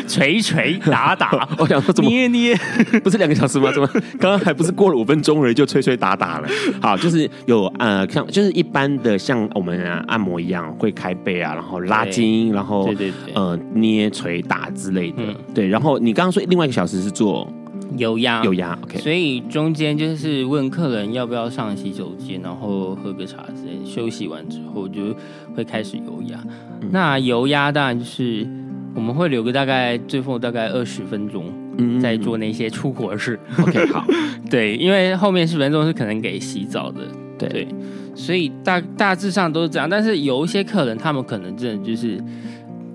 [0.06, 2.54] 捶捶打打， 我想说怎么捏捏，
[3.02, 3.70] 不是两个小时吗？
[3.72, 6.48] 怎么刚刚还不是过了五分钟而已就捶捶打打了？
[6.82, 15.66] 好，就是有呃像就是一般的像我们按摩一样会开背啊，然后拉筋，然后对对对，呃捏捶打之类的，嗯、对。
[15.68, 17.50] 然后你刚刚说另外一个小时是做。
[17.96, 18.98] 油压，油压，OK。
[18.98, 23.84] 所以中间就是问客人要不要上洗手间，然后喝个茶之类。
[23.84, 25.14] 休息完之后就
[25.54, 26.42] 会开始油压。
[26.80, 28.46] 嗯、那油压当然就是
[28.94, 33.38] 我们会留个大概最后大概二十分钟，嗯，在做那些出活事。
[33.58, 34.04] OK， 好。
[34.50, 37.00] 对，因为后面十分钟是可能给洗澡的，
[37.38, 37.48] 对。
[37.48, 37.68] 对
[38.16, 39.90] 所以大大致上都是这样。
[39.90, 42.16] 但是有一些客人，他们可能真的就是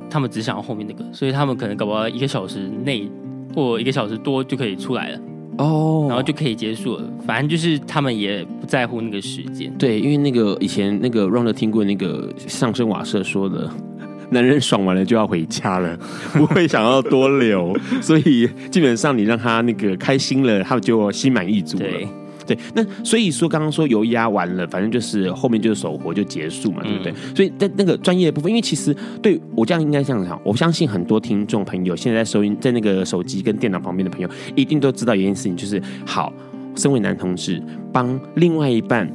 [0.09, 3.09] 他们只想要后面那个，所以他们可能搞不好一个小时内。
[3.53, 5.19] 过一个小时多就可以出来了
[5.57, 6.09] 哦，oh.
[6.09, 7.03] 然后就可以结束了。
[7.25, 9.71] 反正就是他们也不在乎那个时间。
[9.77, 13.69] 对，因为那个以前那个 Ronald 听过那个上升瓦舍说的，
[14.31, 15.97] 男人爽完了就要回家了，
[16.33, 21.83] 不会想要多留，所以基本上你让他那个开心了，他就心满意足了。
[21.83, 22.07] 对。
[22.49, 27.11] 对，那所以说刚刚说油压完了，反正就是后面就是手活就结束嘛，对不对？
[27.11, 36.33] 嗯、所以在那个专业的部分，因为其实对我这样应该这样讲，我相信很多听众朋友现在收音在那个手机跟电脑旁边的朋友，一定都知道一件事情，就是好，
[36.75, 37.61] 身为男同志
[37.93, 39.07] 帮另外一半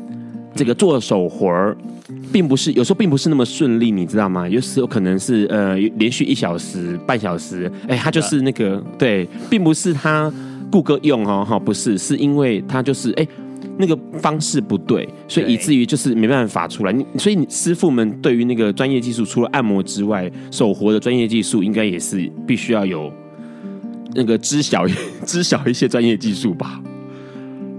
[0.55, 1.77] 这个做手活儿，
[2.33, 4.49] 并不是有时候并不是那么顺利，你知道吗？
[4.49, 10.33] 有时候可能是呃连续一小时、半小时，哎，他就是那个对，并不是他。
[10.73, 13.25] 顾哥用哦，哈，不是，是因为他就是哎，
[13.79, 16.93] 那个方式不对，所以以至于就是没办法出来。
[16.93, 23.13] 你所以你师傅们对于那个专业技术，除了按摩之外，手活的专业技术应该也是必须要有
[24.17, 24.85] 那个知晓
[25.25, 26.83] 知晓一些专业技术吧？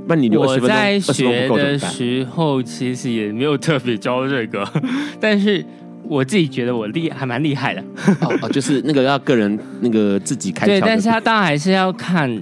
[0.08, 4.68] 那你我在学的时候其实也没有特别教这个，
[5.20, 5.64] 但是
[6.04, 7.82] 我自己觉得我厉还蛮厉害的。
[8.22, 10.66] 哦哦，就是那个要个人那个自己开。
[10.66, 12.42] 对，但是他当然还是要看。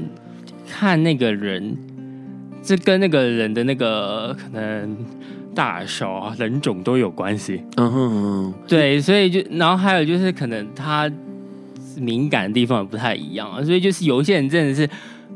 [0.76, 1.78] 看那个人，
[2.64, 4.98] 这跟那个人的那个可能
[5.54, 7.62] 大小啊、人种都有关系。
[7.76, 11.12] 嗯哼哼，对，所以就然后还有就是可能他
[11.98, 14.90] 敏感的地方也不太一样啊，所以就是有些人真的是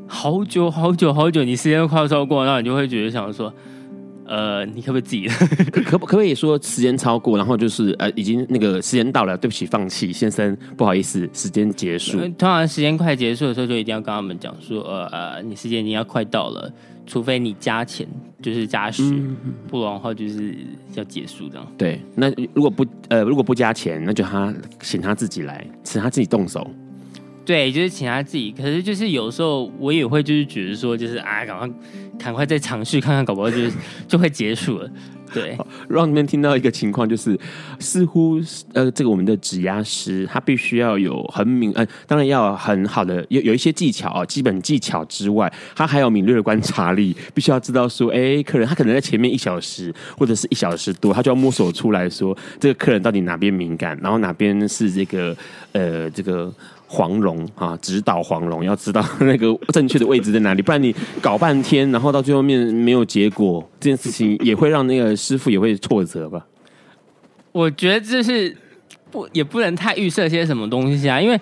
[0.08, 3.54] 好久好久好久，你时间都快要超过，然后你就会觉得想说。
[4.30, 5.26] 呃，你可不可以自己？
[5.72, 12.18] 可可不可以说时间超过，然后就是呃，已经那个时间到了，对不起，放弃，先生，不好意思，时间结束。
[12.20, 16.70] 通常时间快结束的时候，就一定要跟他们讲说，呃呃，你时间已经要快到了，
[17.06, 18.06] 除非你加钱，
[18.42, 19.38] 就是加时，嗯、
[19.70, 20.58] 不然的话就是
[20.96, 21.66] 要结束这样。
[21.78, 26.70] 对，那如果不呃如果不加钱，那就他请他自己来，请他自己动手。
[27.48, 28.52] 对，就是请他自己。
[28.52, 31.70] 可是就是有时候我也会就是觉得说，就是啊，赶快
[32.20, 33.72] 赶快再尝试看看，搞不好就是
[34.06, 34.92] 就会结束了。
[35.34, 35.58] 对，
[35.88, 37.40] 让你们听到一个情况，就是
[37.80, 38.40] 似乎
[38.74, 55.36] 呃，这个我们的指压师他必须要有很敏，呃，当然要很好的有有一些技巧啊，基本技巧之外，他还有敏锐的观察力，必须要知道说，哎，客人他可能在前面一小时或者是一小时多，他就要摸索出来说，这个客人到底哪边敏感，然后哪边是这个
[55.72, 56.54] 呃这个。
[56.90, 66.46] 黄蓉啊，指导黄蓉，要知道那个正确的位置在哪里，不然你搞半天，然后到最后面没有结果，这件事情也会让那个师傅也会挫折吧？
[67.52, 68.56] 我觉得这是
[69.12, 71.38] 不也不能太预设些什么东西啊，因为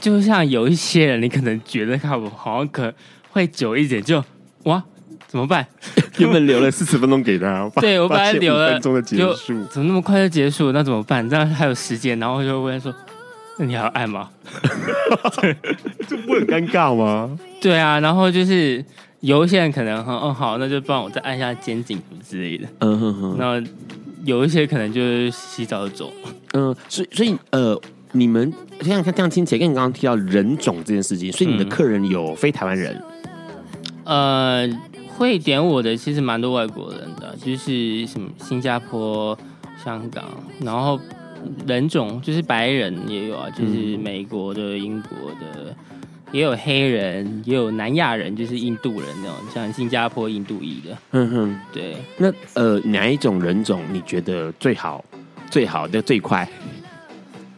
[0.00, 2.90] 就像有一些人，你可能觉得他好像可
[3.30, 4.24] 会久一点就，就
[4.70, 4.82] 哇
[5.26, 5.66] 怎么办？
[6.16, 10.72] 原本留了四十分钟给他，对我本来留了分钟的结束，怎么那么快就结束？
[10.72, 11.28] 那怎么办？
[11.28, 12.94] 这样还有时间，然后就问说。
[13.60, 14.30] 那你还要按吗？
[16.08, 17.38] 这不很尴尬吗？
[17.60, 18.82] 对啊，然后就是
[19.20, 22.66] 有一些人可能，嗯，好，那就帮我再按一下肩颈之类的。
[22.78, 23.36] 嗯哼哼。
[23.38, 23.62] 那
[24.24, 26.10] 有一些可能就是洗澡就走。
[26.54, 27.78] 嗯，所以所以呃，
[28.12, 32.98] 你们像看这样听起来，跟你刚刚提到人种这件事情，所以你的客人有非台湾人？
[34.04, 34.80] 嗯、呃，
[35.18, 39.38] 会点我的其实蛮多外国人的，就是什么新加坡、
[39.84, 40.24] 香港，
[40.62, 40.98] 然后。
[41.66, 45.74] 人种就是白人也有啊，就是美国的、英国的，
[46.32, 50.96] 也有黑人，也有南亚人，就是印度人那种，像新加坡印度裔的。
[51.12, 51.96] 嗯哼，对。
[52.16, 55.04] 那呃，哪一种人种你觉得最好、
[55.50, 56.48] 最好的最快？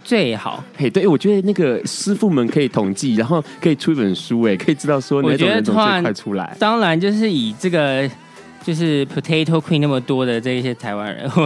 [0.05, 0.63] 最好。
[0.77, 6.57] 嘿，对，我觉得那个师傅们可以统计，然后可以出一本书，哎，可以知道说哪种人种最快出来。
[6.59, 8.11] 当然，就是以这个
[8.65, 11.31] 就是 Potato Queen 那么多的这一些台湾人。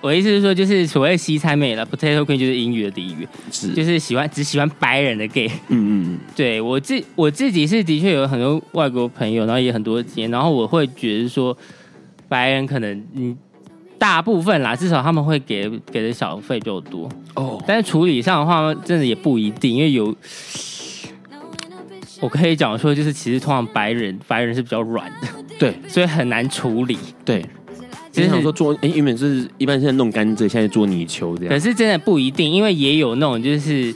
[0.00, 3.72] 我意思是说，就是所谓西餐美了，Potato Queen 就是英语的俚语，是。
[3.72, 5.48] 就是喜欢只喜欢白人的 gay。
[5.68, 11.56] 嗯嗯嗯，对我自我自己是的确有很多外国朋友，然后也很多经验，然后我会觉得说，
[12.28, 13.36] 白人可能嗯
[13.98, 20.14] 大部分啦，至少他们会给给的小费就多哦，但是处理上的话，真的也不一定，因为有
[22.20, 25.28] 我可以讲说，就是其实通常白人白人是比较软的，
[25.58, 27.44] 对，所以很难处理，对。
[28.22, 31.52] 经常说做哎，原本是一般现在弄甘蔗，现在做泥鳅这样。
[31.52, 33.94] 可是真的不一定，因为也有那种就是，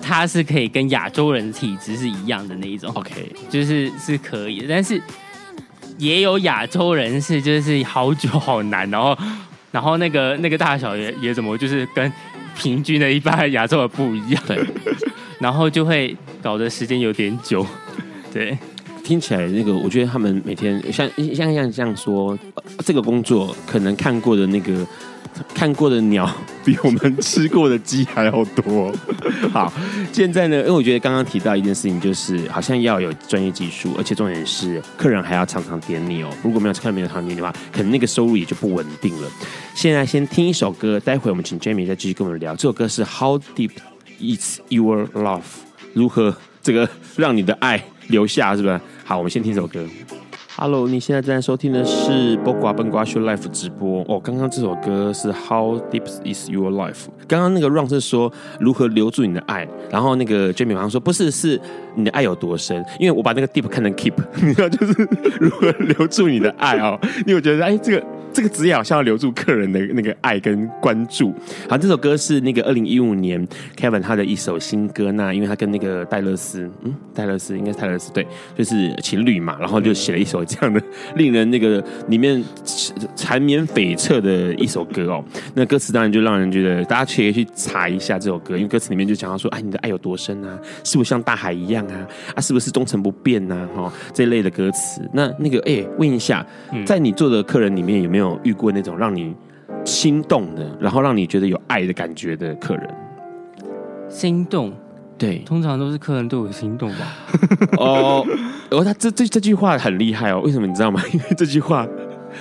[0.00, 2.90] 他是可以跟亚洲人体质是一样的那一种。
[2.94, 5.00] OK，就是是可以的，但是
[5.98, 9.16] 也有亚洲人是就是好久好难，然后
[9.70, 12.12] 然后那个那个大小也也怎么就是跟
[12.56, 14.58] 平均的一般亚洲人不一样，对，
[15.38, 17.66] 然后就会搞得时间有点久，
[18.32, 18.56] 对。
[19.04, 22.38] 听起来那个，我觉得他们每天像像像这样说，
[22.84, 24.86] 这个工作可能看过的那个
[25.54, 26.30] 看过的鸟，
[26.64, 28.94] 比我们吃过的鸡还要多。
[29.52, 29.72] 好，
[30.12, 36.30] 现在呢，因为我觉得刚刚提到一件事情，就是好像要有专业技术，而且重点是客人还要常常点你哦。
[36.42, 39.28] 如果没有客人没有常常点的话，可能那个收入也就不稳定了。
[39.74, 42.54] 现在先听一首歌，待会我们请 Jamie 再继续跟我们聊。
[42.54, 43.72] 这首歌是 How Deep
[44.20, 45.42] Is Your Love？
[45.92, 48.54] 如何这个让你的爱留下？
[48.56, 48.80] 是不是？
[49.12, 49.86] 好，我们先听首歌。
[50.54, 54.20] Hello，你现在正在收听的是《播瓜笨瓜秀 Life》直播哦。
[54.20, 56.92] 刚刚这首歌是《How Deep Is Your Life》。
[57.26, 61.58] 刚刚那个 Run 是说如何留住你的爱，然后那个 Jamie 好像说不是，是
[61.94, 62.84] 你的爱有多深。
[63.00, 64.12] 因为我把那个 Deep 看成 Keep，
[64.44, 65.08] 你知道就是
[65.40, 66.98] 如何留住你的爱哦。
[67.20, 68.06] 因为我觉得哎，这个。
[68.34, 71.34] 这个职业好像要留住客人的那个爱跟关注。
[71.68, 75.12] 好，这首歌是那个二零一五年 Kevin 他的一首新歌。
[75.12, 80.82] 那因为他跟那个戴勒斯，嗯，戴勒斯应该是戴勒斯对，就是情侣嘛，然后就写了一首这样的
[81.16, 82.42] 令人那个里面
[83.14, 85.22] 缠绵悱恻的一首歌哦。
[85.54, 90.58] 那歌词当然就让人觉得大家可以去查一下这首歌，因为歌词里面就讲到说，哎，你的爱有多深啊？
[90.84, 92.08] 是不是像大海一样啊？
[92.34, 93.68] 啊，是不是忠诚不变呐？
[93.76, 95.06] 哈，这一类的歌词。
[95.12, 96.46] 那那个，哎，问一下，
[96.86, 98.22] 在你做的客人里面有没？
[98.22, 99.34] 有遇过那种让你
[99.84, 102.88] 心动的，然后让你觉得有爱的感觉的客人？
[104.08, 104.72] 心动，
[105.22, 107.16] 对，通常都是客人对我心动吧。
[107.78, 108.26] 哦，
[108.70, 111.00] 哦，他这这这句话很厉害哦，为什么你知道吗？
[111.14, 111.86] 因为这句话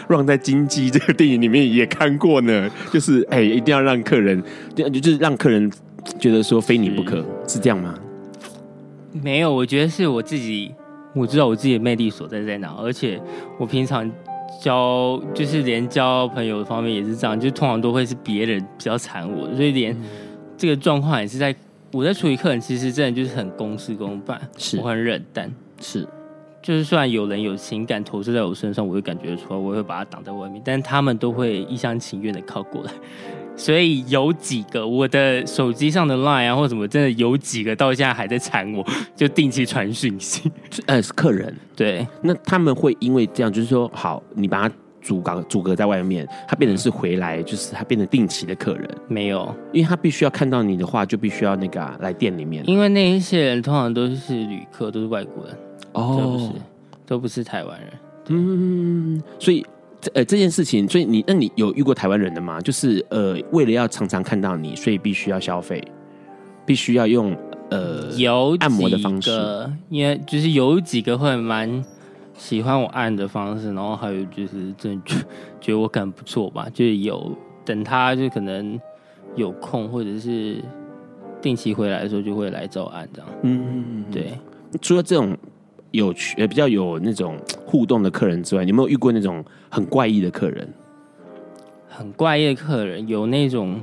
[0.07, 2.67] 让在《金鸡》这个电影里面也看过呢。
[2.91, 4.41] 就是哎，一定要让客人，
[4.73, 5.71] 就就是让客人
[6.19, 7.93] 觉得说非你不可，是，是这样吗？
[9.11, 10.73] 没有，我觉得是我自己，
[11.13, 13.21] 我知道我自己的魅力所在在哪，而且
[13.59, 14.09] 我平常。
[14.61, 19.95] 交就是连交朋友方面也是这样，就通常都会是别人比较缠我，所以连
[20.55, 21.55] 这个状况也是在
[21.91, 24.77] 我在处理客人，其实真的就是很公事公办，是。
[24.77, 25.51] 我很冷淡，
[25.81, 26.07] 是。
[26.61, 32.91] 就是虽然有人有情感投射在我身上，我会感觉出来，我会把它挡在外面，但他们都会一厢情愿的靠过来。
[33.57, 40.49] 所以有几个我的手机上的 Line 啊，或者什么，真的有几个到现在还在缠我， 就定期传讯息。
[40.85, 48.89] 呃，是客人，对，那他们会因为这样，就是说，好，你把他阻隔阻隔在外面，他变成是回来，就是他变成定期的客人。
[49.07, 52.63] 没有，因为他必须要看到你的话，就必须要那个、啊、来店里面。
[52.67, 55.57] 因为那一些人通常都是旅客，都是外国人，
[55.93, 56.51] 哦，都不是，
[57.05, 57.89] 都不是台湾人。
[58.29, 59.65] 嗯，所以。
[60.15, 62.59] 呃，这件事情，所以你那你有遇过台湾人的吗？
[62.59, 65.79] 就是呃，为了要常常看到你，所以必须要消费，
[66.65, 67.37] 必须要用
[67.69, 69.29] 呃有按摩的方式，
[69.89, 71.69] 因为就是有几个会蛮
[72.41, 75.15] 喜欢我按的方式，然后还有就是真的觉
[75.59, 77.31] 觉得我感不错吧，就是有
[77.63, 78.79] 等他就可能
[79.35, 80.59] 有空或者是
[81.39, 83.29] 定期回来的时候就会来找我按这样。
[83.43, 84.31] 嗯，对。
[84.81, 85.37] 除了这种。
[85.91, 90.65] 有趣，呃，比较有那种互动的客人之外，你有没有遇过那种很怪异的客人？
[91.89, 93.77] 很怪异的客人，有那种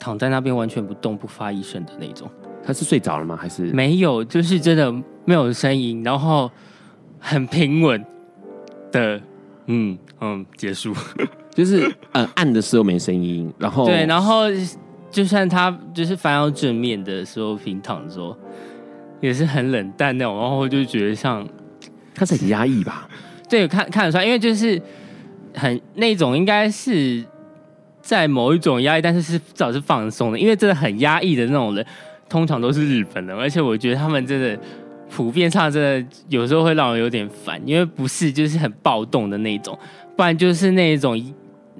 [0.00, 2.26] 躺在那边完全不动、不发一声的那种。
[2.64, 3.36] 他是睡着了吗？
[3.36, 4.24] 还是没有？
[4.24, 4.90] 就是真的
[5.26, 6.50] 没有声音，然后
[7.22, 8.04] 很平稳
[8.90, 9.20] 的，
[9.66, 10.92] 嗯嗯，结束。
[11.54, 14.44] 就是呃，按的时候没声音，然后对，然后
[15.10, 18.36] 就算他就是翻到正面的时候，平躺的时候。
[19.20, 21.48] 也是很冷淡那种，然后我就觉得像
[22.12, 23.08] 他是很压抑吧？
[23.48, 24.82] 对，看看得出来，因为就是
[25.54, 27.24] 很那种，应该是
[28.00, 30.38] 在某一种压抑，但是是至少是放松的。
[30.40, 31.86] 因为真的很压抑的那种人，
[32.28, 34.58] 通常都是日本人，而且我觉得他们真的
[35.14, 39.78] 普遍唱真的有时候会让我有点烦，因为不是就是很暴动的那种，
[40.16, 41.20] 不然就是那种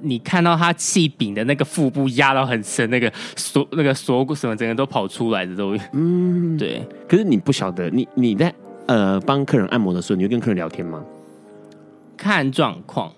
[0.01, 6.85] 你看到他气柄的那个腹部压到很深，那个锁那个锁骨什么整个都跑出来的都，嗯，对。
[7.07, 8.53] 可是你不晓得，你你在
[8.85, 11.03] 呃帮客人按摩的时候，你会跟客人聊天吗？
[12.15, 13.11] 看状况，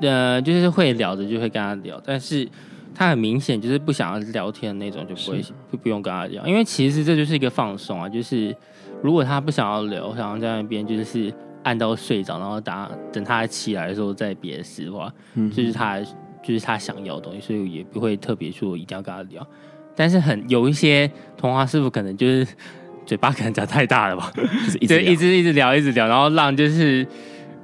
[0.00, 2.48] 呃，就是会聊的就会跟他聊，但是
[2.94, 8.54] 他很明显就是不想要聊天的那种，就不会不不用跟他聊，因为其实这就是一个放松啊，就是
[9.02, 11.32] 如果他不想要聊，想要在那边就是。
[11.64, 16.00] 按到睡着，然后等等他起来的时候再别的事的话，嗯，就是他
[16.42, 19.46] 就是他想要的东西，所以也不会特别说一定要跟他聊。
[19.94, 22.44] 但是很有一些童话师傅可能就是
[23.06, 27.06] 嘴巴可能讲太大了吧， 就是一直一直一直聊一直聊，然后让就是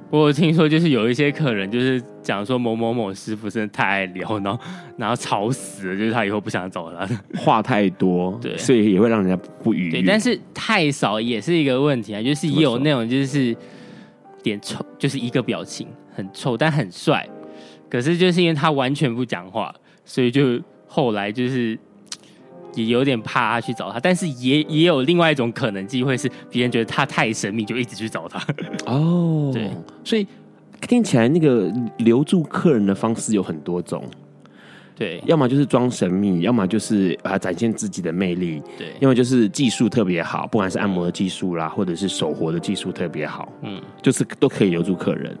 [0.09, 4.63] 我有听说就是有一些客人就是讲说某某某师傅真的太爱聊，然后
[4.97, 7.07] 然后吵死了，就是他以后不想找他，
[7.37, 9.91] 话太多， 对，所以也会让人家不愉悦。
[9.91, 13.55] 对，但是太少也是一个问题啊，就是也有那种就是。
[14.41, 15.85] 点臭就是一个表情
[16.15, 17.27] 很臭，但很帅。
[17.89, 20.57] 可是就是因为他完全不讲话，所以就
[20.87, 21.77] 后来就是
[22.75, 23.99] 也有点怕他去找他。
[23.99, 28.39] 但是也也有另外一种可能机会是，别人觉得他太神秘，就一直去找他。
[28.85, 29.69] 哦， 对，
[30.03, 30.27] 所以
[30.87, 34.03] 听起来那个留住客人的方式有很多种。
[34.95, 45.37] 对，要么就是装神秘，要么就是啊展现自己的魅力，对，要么就是技术特别好，不管是按摩的技术啦，或者是手活的技术特别好，嗯，就是都可以留住客人。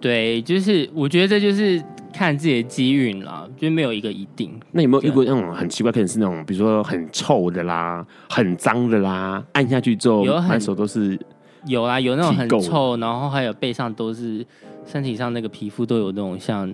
[0.00, 1.82] 对，就是我觉得这就是
[2.12, 4.52] 看自己的机运啦，就没有一个一定。
[4.72, 11.18] 那有没有遇过那种很奇怪，可能是那种比如说很臭的啦，很脏的啦，按下去之后满手都是，
[11.66, 14.46] 有啊，有那种很臭，然后还有背上都是，
[14.86, 16.72] 身体上那个皮肤都有那种像。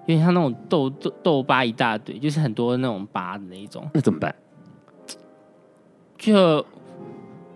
[0.00, 4.32] 有点像那种痘痘痘疤一大堆，就是很多那种疤的那一种，那怎么办？
[6.16, 6.64] 就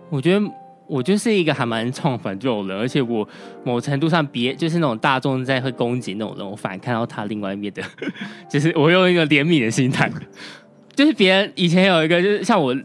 [0.09, 0.45] 我觉得
[0.91, 3.25] 我就是一个还蛮创反这种人，而且我
[3.63, 7.81] 某程度上别就是那种大众在会攻击那种人，我反而看到他另外一面的，
[8.51, 10.11] 就是我用一个怜悯的心态，
[10.93, 12.75] 就是别人以前有一个，就是像我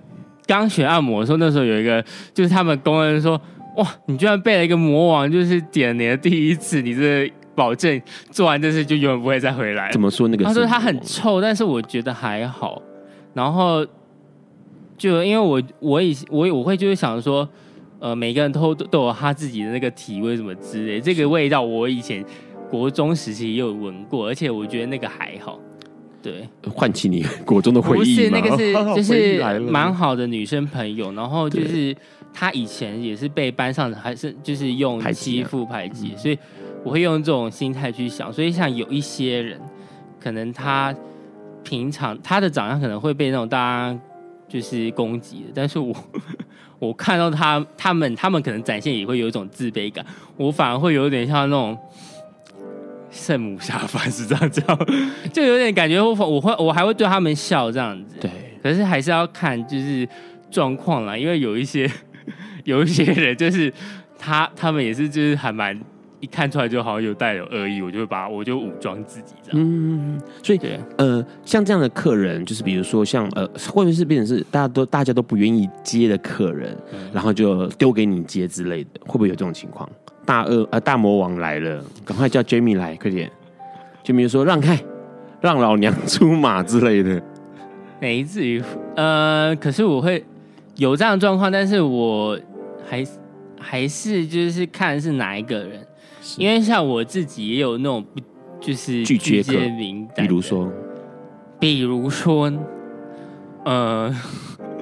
[0.47, 2.01] 刚学按摩的时候，那时候有一个，
[2.33, 3.41] 就是他们工人说，
[3.77, 7.31] 哇，你居然背了一个魔王，就是点你的第一次，你这。
[7.57, 9.91] 保证做完这事就永远不会再回来。
[9.91, 10.45] 怎么说那个？
[10.45, 12.83] 他说他很臭，但是我觉得还好。
[13.33, 13.83] 然后
[14.99, 17.49] 就因为我我以我我会就是想说，
[17.99, 22.25] 呃，每个人都都有他自己的那个体味什么之类，这个味道我以前
[22.71, 25.59] 国中时期也有闻过，而且我觉得那个还好。
[26.23, 28.01] 对，唤起你国中的回忆。
[28.01, 31.95] 不是那个是 就是蛮好的女生朋友，然后就是
[32.33, 36.39] 她以前也是被班上还是就是用欺负排挤，啊，所以。
[36.85, 39.61] 我会用这种心态去想，所以像有一些人，
[40.21, 40.95] 可能他
[41.65, 43.99] 平常他的长相可能会被那种大家
[44.47, 45.93] 就是攻击的，但是我
[46.79, 50.05] 我看到他他们他们可能展现也会有一种自卑感，
[50.37, 51.77] 我反而会有点像那种
[53.11, 54.65] 圣母下凡是这样讲，
[55.33, 58.31] 就有点感觉我我会我还会对他们笑这样子，对，
[58.63, 60.09] 可是还是要看就是
[60.51, 61.91] 状况啦，因为有一些
[62.65, 63.73] 有一些人就是
[64.19, 65.81] 他他们也是就是还蛮。
[66.21, 69.61] 一看出来就好像有带有恶意，我就会把我就武装自己这样。
[69.61, 79.89] 嗯，所以对呃，像这样的客人，就是比如说像呃，会不会是变成是大家都大家都不愿意接的客人，嗯、然后就丢给你接之类的，会不会有这种情况？
[80.25, 83.31] 大恶呃大魔王来了，赶快叫 Jamie 来，快点
[84.05, 84.77] ！Jamie 说让开，
[85.41, 87.23] 让老娘出马之类的。
[88.01, 88.63] 没至于，
[88.97, 90.25] 呃，可是我会
[90.77, 92.39] 有这样的状况，但是我
[92.89, 93.05] 还
[93.61, 95.87] 还是就是看是哪一个人。
[96.39, 98.21] 因为像我自己也有那种不
[98.61, 100.73] 就是拒绝名单，比如说，
[101.61, 102.53] 比如说，
[103.65, 104.15] 呃，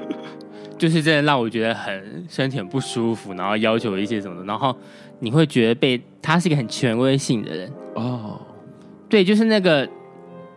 [0.78, 4.74] 就是真的让我觉得很身体很不舒服，然后要求一些什么的，然后
[5.18, 8.40] 你会觉得被他是一个很权威性的人哦，
[9.08, 9.88] 对，就是那个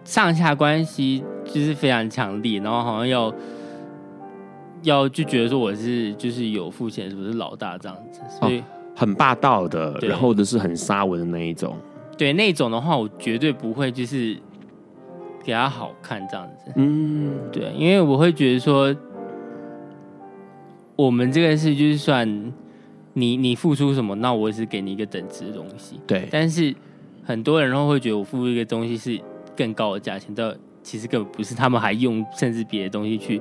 [0.03, 3.33] 上下关系就是非常强烈，然后好像要
[4.83, 8.59] 要就觉得说我是就是有付钱，是不是老大这样子，所以。
[8.59, 8.63] 哦
[8.97, 11.77] 很霸道的，然后的是很沙文的那一种。
[12.17, 14.35] 对，那种的话，我绝对不会就是
[15.43, 16.73] 给他好看这样子。
[16.75, 18.93] 嗯，对，因为我会觉得说，
[20.95, 22.27] 我们这个事就是算
[23.13, 25.99] 你你付出什么，那我也是给你一个等值的东西。
[26.07, 26.73] 对，但是
[27.23, 29.21] 很多人都会觉得我付出一个东西是
[29.55, 33.39] 更高的价钱，但其实根本不是，他们还用甚至别的东西去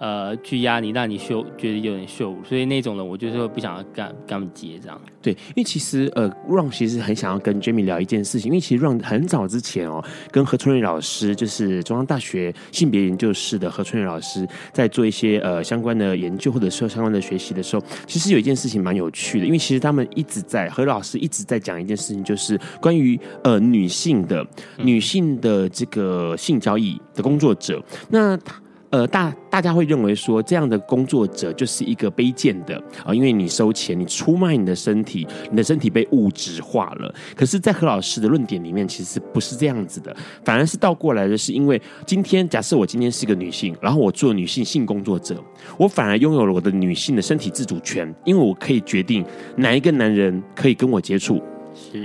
[0.00, 5.00] 呃去压你，让你羞觉得有点羞，所以那种人我就是会不想要跟跟他们接这样。
[5.22, 24.46] 对，因为其实呃，Ron 其实很想要跟 Jamie 聊一件事情，因为其实 Ron 很早之前哦，跟何春瑞老师，就是中央大学性别研究室的何春瑞老师，在做一些呃相关的研究或者说相关的学习的时候，其实有一件事情蛮有趣的，因为其实他们一直在何老师一直在讲一件事情，就是关于呃女性的
[24.78, 28.58] 女性的这个性交易的工作者，那他。
[28.90, 37.14] 呃，大大家会认为说，这样的工作者就是一个卑贱的啊，因为你收钱，你出卖你的身体，你的身体被物质化了。
[37.36, 40.14] 可是，在何老师的论点里面，其实不是这样子的，
[40.44, 45.40] 反而是倒过来的，是因为今天假设我今天是个女性，然后我做女性性工作者，
[45.78, 49.24] 我反而拥有了我的女性的身体自主权，因为我可以决定
[49.56, 51.40] 哪一个男人可以跟我接触。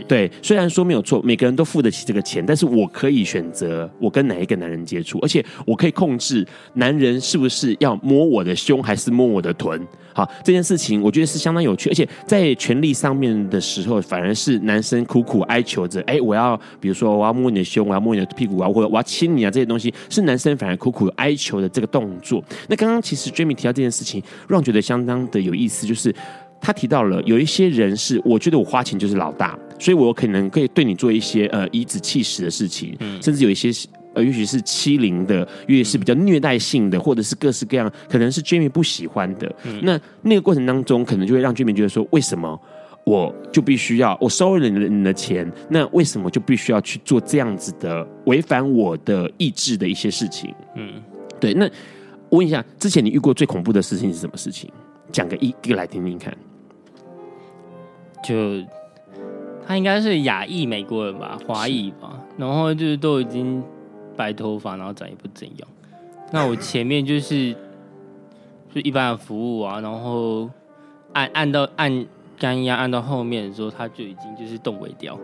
[0.07, 9.79] 对，虽然说没有错，每个人都付得起这个钱，但是我可以选择我跟哪一个男人接触，而且我可以控制男人是不是要摸我的胸还是摸我的臀。
[10.13, 22.43] 好，这件事情我觉得是相当有趣，而且在权力上面的时候，反而是男生苦苦哀求着，哎，我要比如说我要摸你的胸，我要摸你的屁股啊，或者我要亲你啊，这些东西是男生反而苦苦哀求的这个动作。
[22.69, 26.15] 那刚刚其实 Jamie 提到这件事情，让我觉得相当的有意思，就是。
[26.65, 33.69] 他提到了有一些人是，我觉得我花钱就是老大，所以我可能可以对你做一些呃颐指气使的事情，嗯，甚至有一些
[34.15, 39.55] 呃，也许是欺凌的，也许是比较虐待性的，或者是各式各样，可能是 Jamie 不喜欢的。
[39.63, 42.59] 嗯，那那个过程当中，可能就会让 Jamie 觉得说，为什么
[43.03, 50.51] 我就必须要我收了你的你的钱，那为什么就必须要去做这样子的违反我的意志的一些事情？
[50.75, 50.93] 嗯，
[51.39, 51.53] 对。
[51.53, 51.65] 那
[52.29, 54.67] 我问一下，之前你遇过最恐怖的事情是什么事情？
[55.11, 56.35] 讲个一一个来听听看。
[58.25, 58.65] 就
[59.67, 63.63] 他应该是亚裔美国人吧，华裔吧，然后就是都已经
[64.15, 65.67] 白头发，然后长也不怎样。
[66.31, 67.53] 那我前面就是
[68.73, 70.49] 就一般的服务啊，然后
[71.13, 72.05] 按按到按
[72.39, 75.17] 干压按到后面的时候，他就已经就是动尾掉，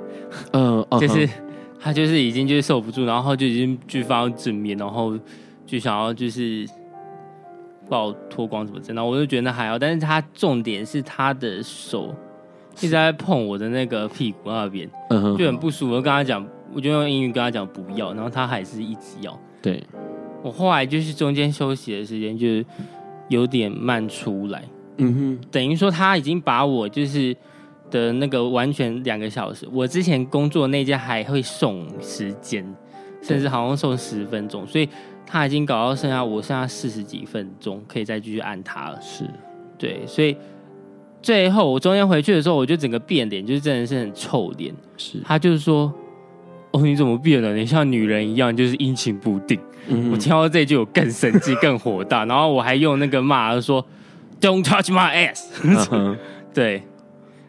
[0.54, 1.28] 嗯，就是
[1.80, 5.18] 他就是已经就是受不住，然后就已经就放到正面，然后
[5.66, 6.68] 就想要就是
[7.90, 12.16] 把我脱光什么的，然后我就觉得那还好，但是他重点是他的手。
[12.78, 14.90] 一直在碰我的那个屁股那边，
[15.38, 15.94] 就很不舒服。
[15.94, 19.38] 我跟他讲，我就用英语跟他讲不要，然后他还是一直要。
[19.62, 19.84] 对，
[20.42, 22.66] 我后来就是中间休息的时间就是
[23.28, 24.64] 有点慢出来。
[24.98, 27.36] 嗯哼，等于说他已经把我就是
[27.92, 32.66] 的那个完全两个小时，我之前工作那家还会送时间，
[33.22, 34.88] 甚至好像送十分钟，所以
[35.26, 39.00] 他已经搞到剩下我剩下四十几分钟可以再继续按他了。
[39.02, 39.26] 是，
[39.78, 40.36] 对，所以。
[41.22, 44.74] 最后我中间回去的时候，我就整个变脸，就是真的是很臭脸。
[44.98, 45.94] 是他就是说
[46.72, 47.56] ：“哦，你怎么变了？
[47.56, 49.60] 你像女人一样，就是阴晴不定。
[49.88, 52.26] 嗯”我听到这句，我更生气，更火大。
[52.26, 53.86] 然后我还用那个骂说
[54.42, 55.44] ：“Don't touch my ass。
[55.64, 56.18] Uh
[56.54, 56.82] ”.对。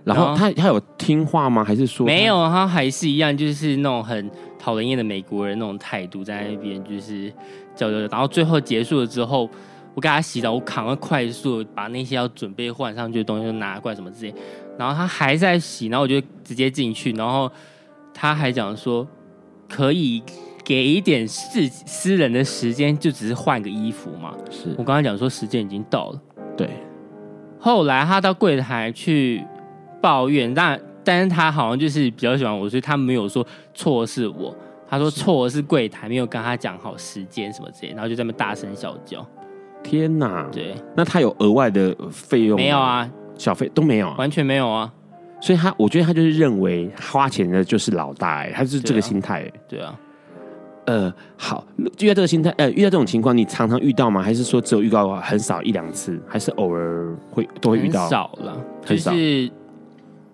[0.05, 1.65] 然后他他有听话吗？
[1.65, 2.35] 还是说没有？
[2.49, 7.33] 他还是一样，就是那种很讨人厌的美国人那种态度，在那边就是
[7.75, 8.07] 叫叫叫。
[8.09, 9.49] 然后最后结束了之后。
[9.95, 14.35] 我给他洗澡，我赶快快速把那些要准备换上去的东西都拿过来，什么之类。
[14.79, 17.51] 然后他还在洗，然后我就直接进去，然后
[18.15, 19.07] 他还讲说
[19.69, 20.23] 可以
[20.65, 24.35] 给一点私私人的时间，就只是换个衣服嘛。
[24.51, 26.21] 是我刚才讲说时间已经到了，
[26.57, 26.71] 对。
[27.61, 29.45] 后来他到柜台去
[30.01, 34.57] 抱怨，但但是他好像就是比较喜欢我，所以他没有说错是我，
[34.89, 39.25] 他说错是柜台没有跟他讲好时间什么之类，然后就在那大声小叫。
[39.83, 42.57] 天呐，对，那他有额外的费用？
[42.57, 44.93] 没有啊，小费都没有，完全没有啊。
[45.41, 49.51] 所以他，我觉得他就是认为花钱的就是老大，欸，他是这个心态。
[49.69, 49.99] 对啊，
[50.87, 51.67] 呃，好，
[51.99, 54.23] 遇到这个心态，呃，遇到这种情况，你常常遇到吗？
[54.23, 56.21] 还是说只有遇到很少一两次？
[56.29, 58.03] 还是偶尔会都会遇到？
[58.03, 58.57] 很少了，
[58.87, 59.11] 很少。
[59.11, 59.51] 就是，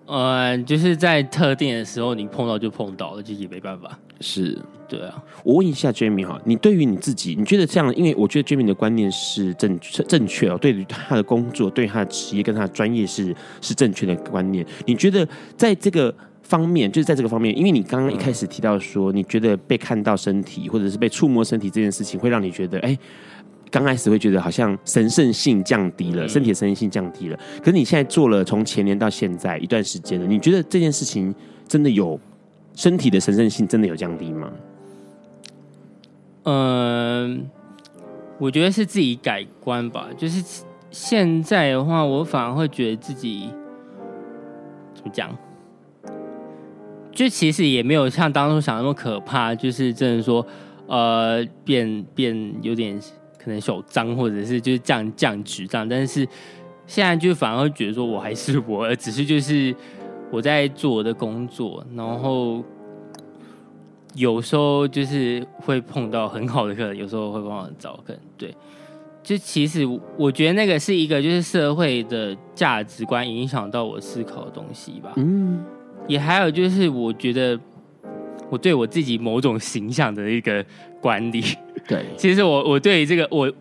[0.09, 3.97] 呃，就是在特定的时候你碰到就碰到了，就也没办法。
[4.19, 4.57] 是。
[4.89, 7.95] 对啊，我问一下 Jamie 哈，你对于你自己，你觉得这样？
[7.95, 14.65] 因为我觉得 Jamie 的观念是正正确哦，对于他的工作、对他的职业跟他的专业是是正确的观念。
[14.87, 22.97] 你觉得在这个方面，就是在这个方面，因为你刚刚一开始提到说，你觉得被看到身体或者是被触摸身体这件事情，会让你觉得，哎，
[23.71, 27.39] 刚开始会觉得好像神圣性降低了，身体的神圣性降低了。
[27.59, 31.33] 可是你现在做了从前年到现在一段时间了，你觉得这件事情
[31.67, 32.19] 真的有
[32.75, 34.51] 身体的神圣性真的有降低吗？
[36.43, 37.47] 嗯，
[38.39, 40.07] 我觉得是自己改观吧。
[40.17, 43.49] 就是现在的话，我反而会觉得自己
[44.95, 45.37] 怎么讲，
[47.11, 49.53] 就其实也没有像当初想那么可怕。
[49.53, 50.43] 就是真的说，
[50.87, 52.99] 呃，变变有点
[53.41, 56.27] 可能手脏，或者是就是降降职这样，但是
[56.85, 59.73] 现在就反而会觉得说我还是我，只是就是
[60.29, 62.63] 我在做我的工作，然后
[64.15, 68.55] 有时候就是会碰到很好的客人，有时候会碰到很糟客人，对。
[69.21, 69.85] 就其实
[70.17, 75.11] 我觉得那个是一个就是社会的价值观影响到我思考的东西吧。
[75.17, 75.63] 嗯，
[76.07, 77.59] 也还有就是我觉得
[78.49, 80.65] 我对我自己某种形象的一个
[80.99, 81.43] 管理。
[81.89, 83.51] 对，其实我我对于这个我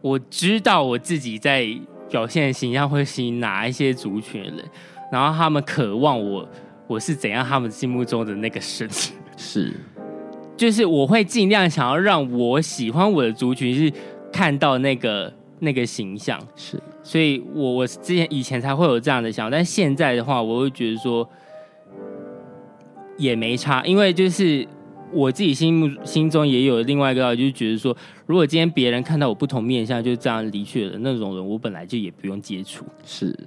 [0.00, 1.68] 我知道我自己在
[2.08, 4.64] 表现的形象会吸引哪一些族群的人，
[5.12, 6.48] 然后他们渴望我
[6.86, 8.88] 我是怎样他们心目中的那个神。
[9.36, 9.74] 是，
[10.56, 13.92] 就是我会尽量想要让我喜欢我的族群是。
[14.34, 21.28] 看到那个那个形象是，所以我我之前以前才会有这样的想法，但现在的话，我会觉得说
[23.18, 24.66] 也没差，因为就是
[25.12, 27.96] 我自己心目心中也有另外一个就是觉得说，
[28.26, 33.38] 如果今天别人看到我不同面相就这样离去的，那种人我本来就也不用接触，是。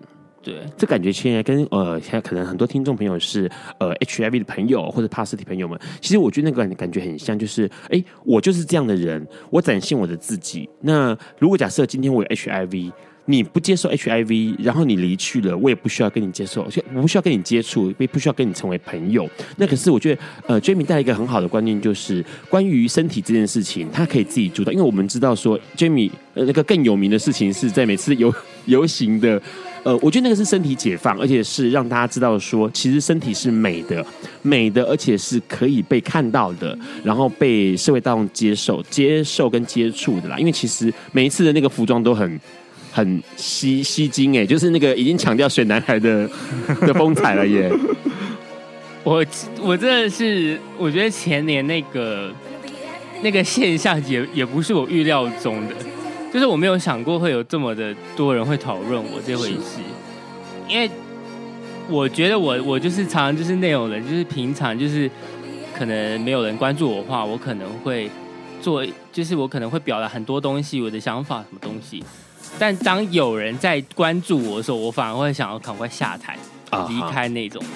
[0.43, 3.49] 对，这感觉现在跟呃，现在可能很多听众朋友是
[3.79, 10.69] 呃 HIV 的朋友或者帕斯提朋友们，其实我觉得那个感觉很像，就是哎，我就是这样的人，我展现我的自己。
[10.81, 12.91] 那如果假设今天我有 HIV，
[13.25, 16.61] 你不接受 HIV，然后你离去了，我也不需要跟你接受，
[16.93, 19.27] 我不需要跟你接触，也不需要跟你成为朋友。
[19.57, 28.33] 那可是我觉得呃，Jamie 带来一个很好的观念，就是关于身体这件事情，他可以自己主导，因为我们知道说 Jamie 呃那个更有名的事情是在每次 游
[28.65, 29.41] 游行的。
[29.83, 34.03] 呃，我觉得那个是身体解放，而且是让大家知道说，其实身体是美的，
[34.41, 40.39] 美的，而且是可以被看到的，然后被社会大众接受、接受跟接触的啦。
[40.39, 42.39] 因为其实每一次的那个服装都很
[42.95, 46.29] 很吸吸睛，哎，就是那个已经强调选男孩的
[46.79, 47.69] 的风采了耶。
[49.03, 49.23] 我
[49.61, 52.31] 我真的是，我觉得前年那个
[53.21, 55.75] 那个现象也也不是我预料中的。
[56.31, 59.81] 就是我没有想过会有这么的多人会讨论我这回事，
[60.69, 60.89] 因为
[61.89, 65.11] 我觉得我我就是常常就是那种人，就是平常就是
[65.77, 68.09] 可能没有人关注我的话，我可能会
[68.61, 72.01] 做，就是我可能会表达很多东西，我的想法什么东西。
[72.57, 76.37] 但当有人在关注我的时候，我反而会想要赶快下台
[76.89, 77.71] 离开那种人，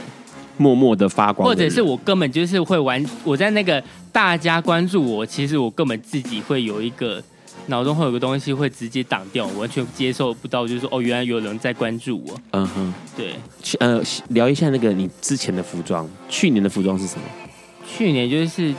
[0.58, 7.22] 默默的发光，或者是我根本就是会玩，我在那个大家关注我，其实我根本自己会有一个。
[7.68, 12.36] 脑中会有个东西会直接挡掉，完全接受不到，就是说哦，原来有人在关注我。
[12.52, 13.36] 嗯哼，对。
[13.62, 17.22] 去呃聊一下那个你之前的服装，去年的服装是什么？
[17.86, 18.74] 去年就是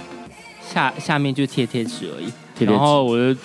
[0.60, 2.24] 下下面就贴贴纸而已，
[2.56, 3.36] 贴贴纸，然后我的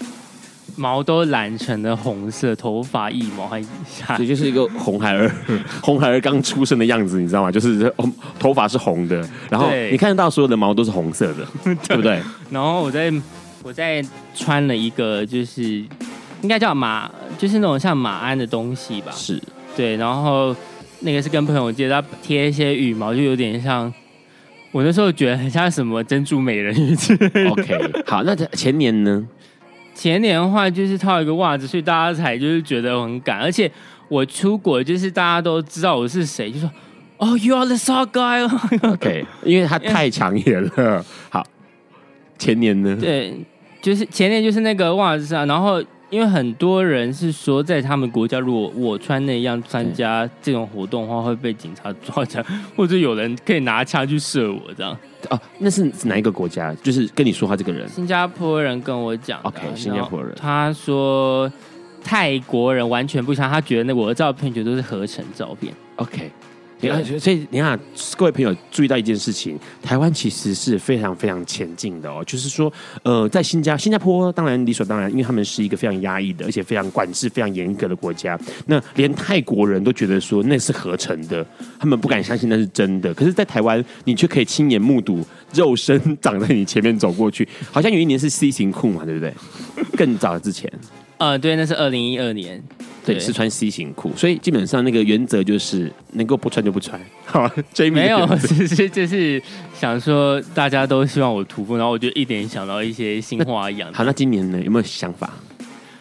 [0.76, 5.32] 毛都染成了红色，头发一毛还下，这就是一个红孩儿，
[5.82, 7.51] 红孩儿刚出生的样子，你知道吗？
[7.51, 7.93] 就是
[8.38, 12.19] 头发是红的，然后你看得到所有的毛都是红色的， 对，对不对？
[12.49, 13.11] 然后我在。
[13.63, 13.99] 我在
[14.36, 19.11] 穿了一个，就是应该叫马，就是那种像马鞍的东西吧。
[19.11, 19.41] 是，
[19.76, 19.95] 对。
[19.97, 20.55] 然后
[20.99, 23.91] 那个是跟朋友借，他贴一些羽毛，就有点像。
[24.71, 27.49] 我那时候觉得很像什么珍珠美人鱼之类的。
[27.49, 29.28] OK，好，那前年呢？
[29.96, 33.39] 前年的话就是套一个袜子，所以大家才就是觉得很赶。
[33.39, 33.72] 而且
[34.10, 36.70] 我出国，就是大家都知道我是谁，就说
[37.18, 38.46] 哦、oh,，You are the sock guy。
[38.91, 41.04] OK，因为他太抢眼了。
[41.30, 41.43] 好，
[42.38, 42.96] 前年呢？
[43.00, 43.34] 对。
[43.82, 45.80] 就是前年就是那个袜子上，然后
[46.10, 52.45] 因为很多人是说，在他们国家，如果我穿那样参加这种活动的话，会被警察抓起来，
[52.76, 54.95] 或者有人可以拿枪去射我这样。
[55.30, 56.74] 哦，那是哪一个国家？
[56.84, 59.39] 就是跟你说话这个人，新加坡人跟我讲。
[59.41, 60.34] OK，新加坡人。
[60.39, 61.51] 他说
[62.03, 65.74] 泰国人完全不像，他觉得那我的照片绝对都是合成照片。
[65.95, 66.32] OK。
[67.19, 67.80] 所以你看，
[68.17, 72.23] 各位朋友注意到一件事情，台湾其实是非常非常前进的哦。
[72.28, 72.71] 就是说，
[73.01, 78.38] 呃，在新加新加坡，当然理所当然，因为他们是一个非常压抑的，而且非常管制、非常严格的国家。
[78.67, 81.45] 那连泰国人都觉得说那是合成的，
[81.80, 83.13] 他们不敢相信那是真的。
[83.13, 87.47] 可是，在台湾，你却可以亲眼目睹肉身长在你前面走过去。
[87.71, 89.34] 好像有一年是 C 型裤嘛，对不对？
[89.97, 90.71] 更早之前，
[91.18, 92.61] 呃，对，那是二零一二年。
[93.05, 96.99] 对，是穿 C 型裤，所以基本上那个原则就是能够不穿就不穿。
[97.24, 97.47] 好，
[97.91, 99.39] 没有， 只是就是
[99.80, 103.89] 想说大家都希望我突破，然后我就一点想到一些新花样。
[103.93, 105.32] 好，那今年呢，有没有想法？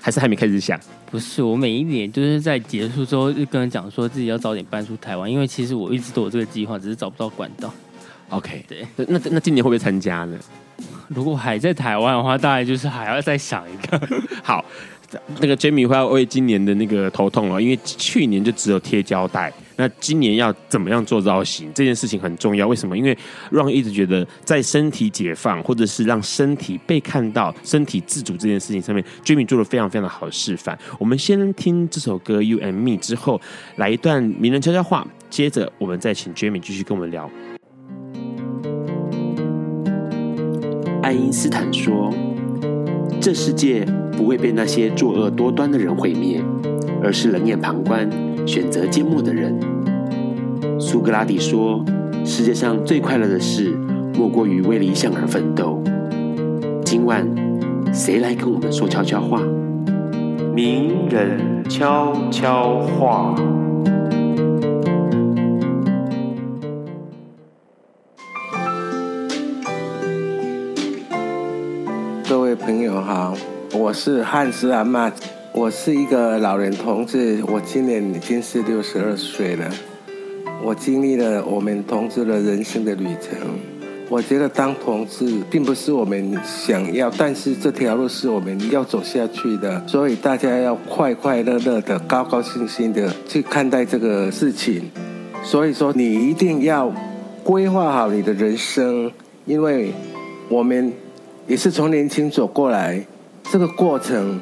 [0.00, 0.80] 还是还没开始想？
[1.10, 7.70] 不是，我每一年就是在结束之后就跟人讲说自己要早点搬出台湾，因为其实我一直都有这个计划，只是找不到管道。
[8.30, 10.38] OK，对，那那，那今年会不会参加呢？
[11.08, 14.00] 如果还在台湾的话，大概就是还要再想一个。
[14.42, 14.64] 好。
[15.40, 21.70] 那个 Jamie 会要为今年的那个头痛了，因为去年就只有贴胶带，那今年要怎么样做造型？
[21.74, 22.66] 这件事情很重要。
[22.66, 22.96] 为什么？
[22.96, 23.16] 因为
[23.50, 30.78] 让一直觉得在身体解放，或者是让身体被看到、身体自主这件事情上面，Jamie 做了非常非常的好示范。
[30.98, 33.40] 我们先听这首歌《You and Me》之后，
[33.76, 37.30] 来一段名人悄悄话，接着我们再请 Jamie 继续跟我们聊。
[41.02, 42.10] 爱因斯坦说
[43.20, 46.42] ：“这世界不会被那些作恶多端的人毁灭，
[47.02, 48.08] 而是冷眼旁观。”
[48.46, 49.58] 选择缄默的人。
[50.78, 51.82] 苏格拉底说
[52.26, 53.74] ：“世界上最快乐的事，
[54.18, 55.82] 莫过于为理想而奋斗。”
[56.84, 57.26] 今晚，
[57.90, 59.40] 谁来跟我们说悄悄话？
[60.54, 63.34] 名人悄悄话。
[72.64, 73.36] 朋友好，
[73.74, 75.12] 我是汉斯阿妈。
[75.52, 79.70] 我是一个老人同志，我今年已经是六十二岁了。
[80.62, 83.38] 我经历了我们同志的人生的旅程。
[84.08, 89.86] 我觉得当同志并不是我们想要，但是这条路是我们要走下去的。
[89.86, 94.90] 所以大家要快快乐乐的、高高兴兴的去看待这个事情。
[95.42, 96.90] 所以说，你一定要
[97.42, 99.12] 规划好你的人生，
[99.44, 99.92] 因为
[100.48, 100.90] 我们
[101.46, 103.04] 也是从年轻走过来，
[103.50, 104.40] 这个过程。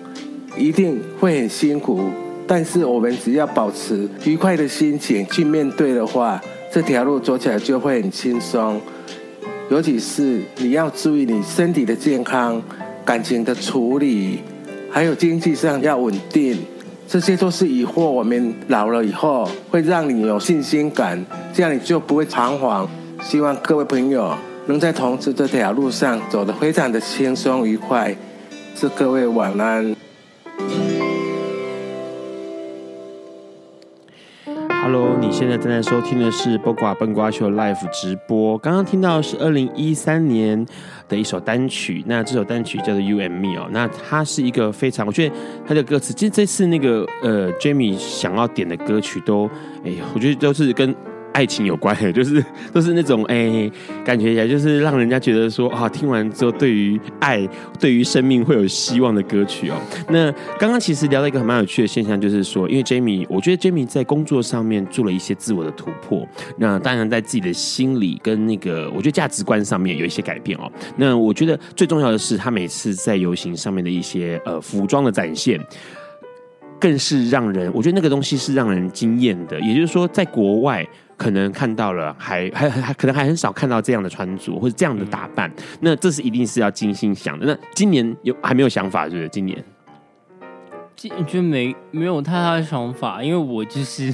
[0.55, 2.11] 一定会很辛苦，
[2.47, 6.39] 但是我们只要保持愉快的心情去面对的话，
[6.71, 8.79] 这条路走起来就会很轻松。
[9.71, 12.61] 尤其是你要注意你身体的健康、
[13.03, 14.41] 感情的处理，
[14.91, 16.59] 还有经济上要稳定，
[17.09, 21.25] 这些都是以后我们老了以后会让你有信心感，
[21.55, 22.87] 这样你就不会彷徨。
[23.23, 24.37] 希望各位朋友
[24.67, 28.15] 能在同志这条路上走得非常的轻松愉快。
[28.77, 29.97] 祝各位晚安。
[34.83, 38.57] Hello，你现在正在收听的是《播瓜笨瓜秀》Live 直播。
[38.59, 40.65] 刚刚听到的是二零一三年
[41.09, 43.69] 的一首单曲，那这首单曲叫做《You and Me》哦。
[43.73, 45.35] 那它是一个非常，我觉得
[45.67, 49.51] 它的歌词，其实这次那个呃，Jamie 想要点的歌曲都，
[49.85, 50.95] 哎，我觉得都是跟。
[51.33, 53.71] 爱情有关的， 就是都是那种哎、
[54.05, 57.49] 感觉起来就是让人家觉得说啊，听完之后对于爱、
[57.81, 59.77] 对于生命会有希望的歌曲哦。
[60.09, 66.27] 那刚刚其实聊到一个很蛮有趣的现象，就是说，因为 Jamie，我觉得 Jamie 在工作上面做了一些自我的突破。
[66.57, 70.71] 那当然在自己的心理跟那个，我觉得价值观上面有一些改变哦。
[70.97, 75.59] 那我觉得最重要的是，他每次在游行上面的一些呃服装的展现，
[76.79, 79.59] 更是让人，我觉得那个东西是让人惊艳的。
[79.61, 80.87] 也就是说，在国外。
[81.17, 87.47] 可能看到了还，还还还可能还很少看到这样的穿着或者这样的打扮，嗯、那这是一定是要精心想的。
[87.47, 89.29] 那今年有还没有想法是不是？
[89.29, 89.65] 今年，
[90.97, 94.13] 今没没有太大的想法，因为我就是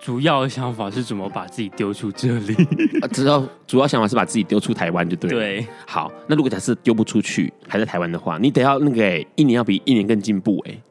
[0.00, 2.54] 主要的想法是怎么把自己丢出这里。
[3.12, 5.36] 主要主要想法是把自己丢出台湾就对了。
[5.36, 10.82] 对，好，那如果假设丢不出去，还在台湾的话，你得要那个、欸、一年要比一年更进步哎、欸。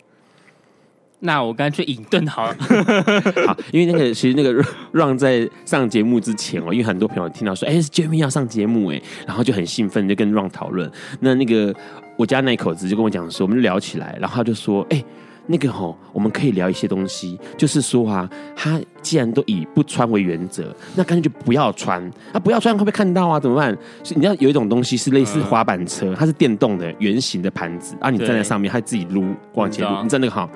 [1.24, 2.56] 那我干脆隐遁好了。
[3.48, 10.92] 好，因为那个其实那个让在上节目之前哦，因为很多朋友听到说，哎、欸，是 Jimmy 要上节目哎，然后就很兴奋，就跟让讨论。
[11.20, 11.74] 那那个
[12.18, 15.06] 我家那口子就跟我讲说，我们就聊起来，然后他就说，哎、欸，
[15.46, 22.04] 那个吼，我们可以聊一些东西，就是说啊，他既然都以不穿为原则，那干脆就不要穿。
[22.34, 23.40] 啊，不要穿会不会看到啊？
[23.40, 23.78] 怎么办？
[24.16, 30.50] 你知道有一种东西是类似滑板车，它是电动的圆形的盘子，啊，你站在上面，它自己撸往前撸，你知道那个好。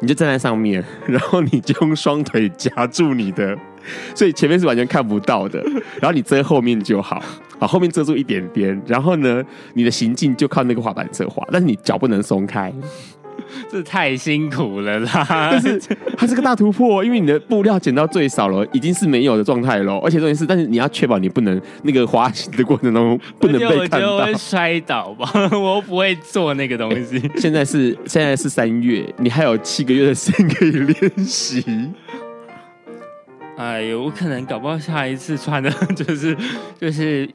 [0.00, 3.56] 你就站在上面， 然后你就用双腿夹住你的，
[4.14, 5.62] 所以前面是完全看不到的。
[6.00, 7.22] 然后你遮后面就好，
[7.58, 8.80] 好，后面遮住一点点。
[8.86, 9.42] 然后呢，
[9.74, 12.72] 你的行进就靠那个滑板车滑，但是你脚不能松开。
[13.70, 15.26] 这太辛苦了啦！
[15.50, 15.80] 但是
[16.16, 19.96] 它是个大突破，因为你的布料减到最少了，已经是没有的状态了。
[19.98, 25.30] 而且重点是，但是你要确保你不能那个滑行的过程中不能被看到，我会摔倒吧？
[25.52, 27.22] 我不会做那个东西。
[27.36, 31.64] 现在是现在是三月，你还有七个月的时间可以练习。
[33.56, 36.36] 哎呦，我可能搞不好下一次穿的 就是
[36.78, 37.28] 就是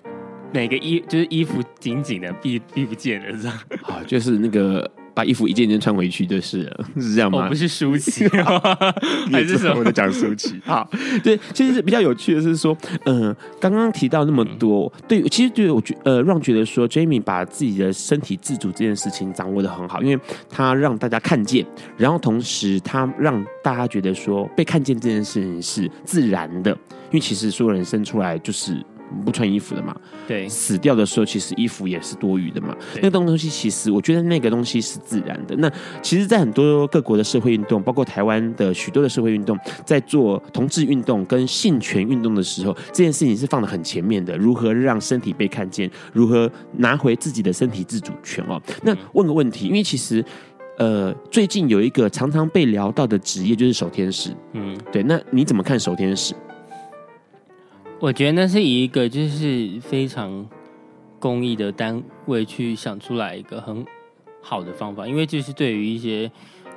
[0.54, 3.58] 每个衣就是衣服紧紧的闭闭不见了这样。
[3.82, 4.90] 好，就是那个。
[5.14, 7.40] 把衣服一件一件穿回去就是了， 是这样吗？
[7.40, 8.28] 我、哦、不是舒淇，
[9.32, 9.80] 还是什么？
[9.80, 10.60] 我在讲舒淇。
[10.66, 10.90] 好，
[11.24, 21.66] 对，其实是比较有趣的是说，嗯、呃，刚刚提到那么多，嗯、对，其实对我觉呃，让觉得说，Jamie 把自己的身体自主这件事情掌握的很好，因为他让大家看见，
[21.98, 28.78] 然后同时他让大家觉得说，被看见这件事情是自然的，因为其实所有人生出来就是。
[29.26, 29.96] 不穿衣服的嘛。
[30.28, 32.76] 对，死掉的时候，其实衣服也是多余的嘛。
[32.96, 35.56] 那个东西其实，我觉得那个东西是自然的。
[35.58, 44.38] 那其实，在很多各国的社会运动，包括台湾的许多的社会运动，在做同志运动跟性权运动的时候，这件事情是放的很前面的。
[44.38, 45.90] 如何让身体被看见？
[46.14, 48.44] 如何拿回自己的身体自主权？
[48.48, 50.24] 哦，那问个问题，因为其实。
[50.78, 56.34] 呃，最近有一个常常被聊到的职业就是守天使，嗯，对，那你怎么看守天使？
[58.02, 60.50] 我觉得那是以一个就是非常
[61.20, 63.86] 公益的单位去想出来一个很
[64.42, 66.30] 好的方法，因为就是对于一些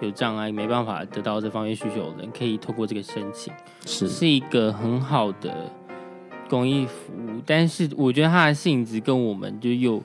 [0.03, 3.51] 有障碍没办法得到这方面需求的人，可以透过这个申请，
[3.87, 5.73] 是是一个很好的
[6.47, 7.41] 公益服务。
[7.47, 10.03] 但是我觉得它的性质跟我们就又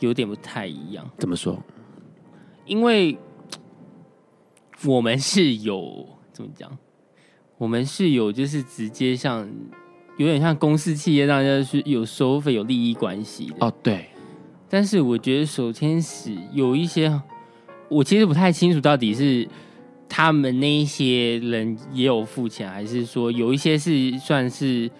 [0.00, 1.08] 有点不太一样。
[1.16, 1.62] 怎么说？
[2.66, 3.16] 因为
[4.84, 6.76] 我们是有怎么讲？
[7.56, 9.48] 我们是有就是直接像
[10.24, 13.72] 有点像公司企业，让人家是有收费、有利益关系的哦。
[13.82, 14.06] 对，
[14.68, 17.10] 但是我觉得守天使有一些，
[17.88, 19.48] 我其实不太清楚到底是
[20.08, 24.90] 他们那一些人也有付钱，还是说有一些是算是。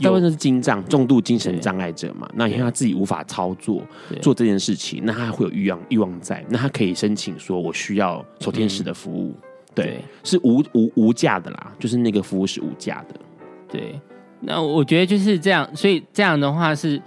[0.00, 2.30] 大部分都是精障、重度精神障碍者嘛。
[2.36, 3.82] 那因为他自己无法操作
[4.22, 9.34] 做这件事情，那他会有欲望欲望在，那他可以申请说：“我需要守天使的服务。
[9.36, 9.42] 嗯”
[9.74, 13.20] 对，对是无无无价的啦，就是那个服务是无价的。
[13.68, 14.00] 对，
[14.40, 17.00] 那我觉得就是这样，所以这样的话是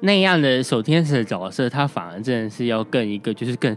[0.00, 3.76] 那样的守天使的角色，他反而真的是要更一个，就是更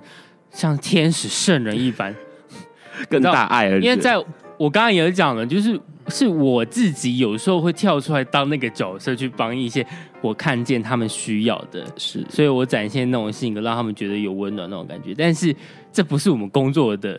[0.51, 2.15] 像天使圣人一般，
[3.09, 3.79] 更大爱了。
[3.79, 4.17] 因为在
[4.57, 5.79] 我刚刚也讲了，就是。
[6.09, 9.87] 是我自己有时候会跳出来当那个角色，去帮一些
[10.19, 15.15] 我看见他们需要的，是，所以我展现那种性格，让他们觉得有温暖那种感觉。
[15.17, 15.55] 但是
[15.93, 17.17] 这不是我们工作的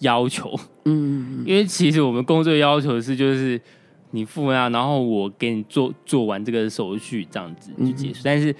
[0.00, 3.60] 要求，嗯，因为其实我们工作的要求是，就是
[4.10, 8.20] 你付啊，然后我给你做做完这个手续，这样子就结束。
[8.24, 8.54] 但是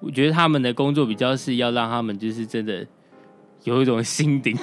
[0.00, 2.86] 我觉得他们的工作比较是要让他们就是真的
[3.64, 4.56] 有一种心灵。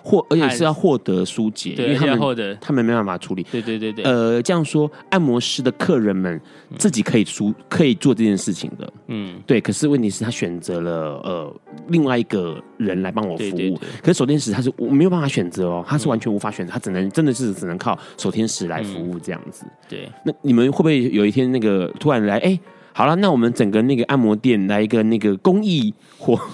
[0.00, 3.42] 获而且是要获得疏解，对，因为他们获得他们没办法处理。
[3.50, 4.04] 对对对对。
[4.04, 6.40] 呃，这样说，按摩师的客人们
[6.78, 8.90] 自己可以疏可以做这件事情的。
[9.08, 9.60] 嗯，对。
[9.60, 11.54] 可是问题是，他选择了呃
[11.88, 13.50] 另外一个人来帮我服务。
[13.50, 13.88] 对对对。
[14.02, 19.64] 可是守天使他是我没有办法选择哦，他是完全无法选择，他只能真的是只能靠守天使来服务这样子。
[19.88, 20.08] 对。
[20.24, 22.38] 那你们会不会有一天那个突然来？
[22.38, 22.58] 哎，
[22.92, 26.40] 好了，那我们整个那个按摩店来一个那个公益活。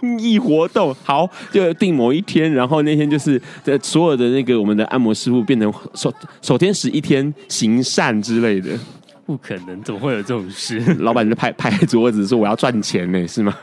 [0.00, 8.70] 公益活动好，就定某一天，然后那天就是在所有的那个我们的按摩师傅变成守守天使一天行善之类的，
[9.26, 10.80] 不可能，怎么会有这种事？
[11.00, 13.54] 老板就拍拍桌子说：“我要赚钱呢，是吗？”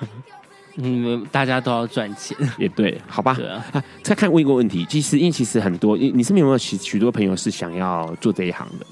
[0.77, 3.33] 嗯，大家都要赚钱，也对，好吧。
[3.33, 8.85] 对啊，再看问一个问题，其实因为其实很多，你身边有没有许许多朋友是想要做这一行的？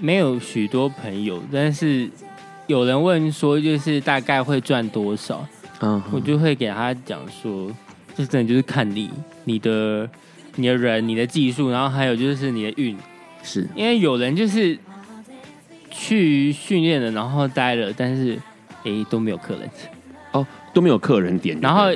[0.00, 2.10] 没有许多朋友，但是
[2.66, 5.46] 有人问说，就是大概会赚多少？
[5.80, 7.70] 嗯，我就会给他讲说，
[8.16, 9.08] 这真的就是看你、
[9.44, 10.08] 你的、
[10.56, 12.96] 你的人、你的技术，然后还有就是你的运，
[13.44, 14.76] 是因为有人就是
[15.90, 18.36] 去训练了，然后待了，但是
[18.84, 19.70] 哎都没有客人，
[20.32, 21.86] 哦都没有客人点，然后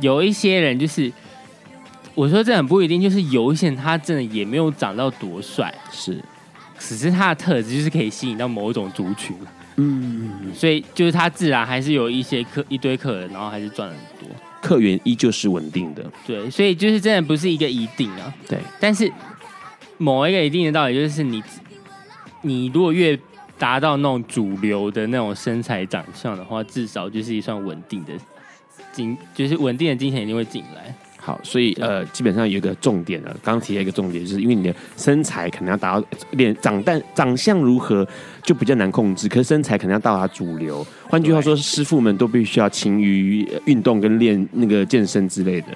[0.00, 1.12] 有一些人就是，
[2.14, 6.22] 我说这很不一定，就是有一些人他真的也没有长到多帅，是，
[6.78, 9.36] 只是他的特质就是可以吸引到某一种族群。
[9.78, 14.28] 嗯，所以就是他自然还是有一些客一堆客人，然后还是赚很多，
[14.62, 16.02] 客源依旧是稳定的。
[16.26, 18.32] 对，所以就是真的不是一个一定啊。
[18.48, 19.12] 对，但是
[19.98, 21.42] 某一个一定的道理就是你，
[22.40, 23.18] 你如果越
[23.58, 28.12] 达到那种主流的那种身材长相的话，至少就是一算稳定的
[28.92, 30.94] 金，就是稳定的金钱一定会进来。
[31.18, 33.30] 好，所以呃，基本上有一个重点了。
[33.42, 38.06] 刚刚提了一个重点，就是因为你的身材可能要达到脸长但长相如何
[38.44, 40.86] 就比较难控制，可是身材可能要到达主流。
[41.08, 45.68] 换句话说，师傅们都必须要勤于运动跟练那个健身之类的。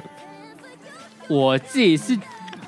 [1.28, 2.16] 我自己是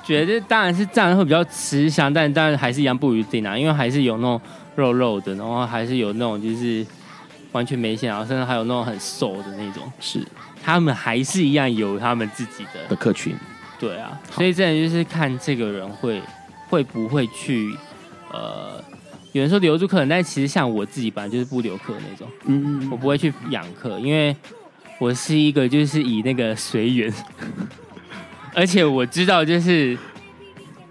[0.03, 4.41] 觉得，当然是这样会比较吃香，但当然还是一样不一定啊，因为还是有那种
[4.75, 6.85] 肉肉的，然后还是有那种就是
[7.51, 10.21] 完全没线，然后甚至还有那种很瘦的那种，是。
[10.65, 13.35] 他们还是一样有他们自己的的客群，
[13.77, 16.21] 对啊，所以真的就是看这个人会
[16.69, 17.77] 会不会去，
[18.31, 18.81] 呃，
[19.33, 24.33] 有人说留住客人，但其实像我自己本来就是不留客那种，嗯嗯，我不会去养客，因为
[24.99, 27.13] 我是一个就是以那个随缘，
[28.53, 29.97] 而且我知道就是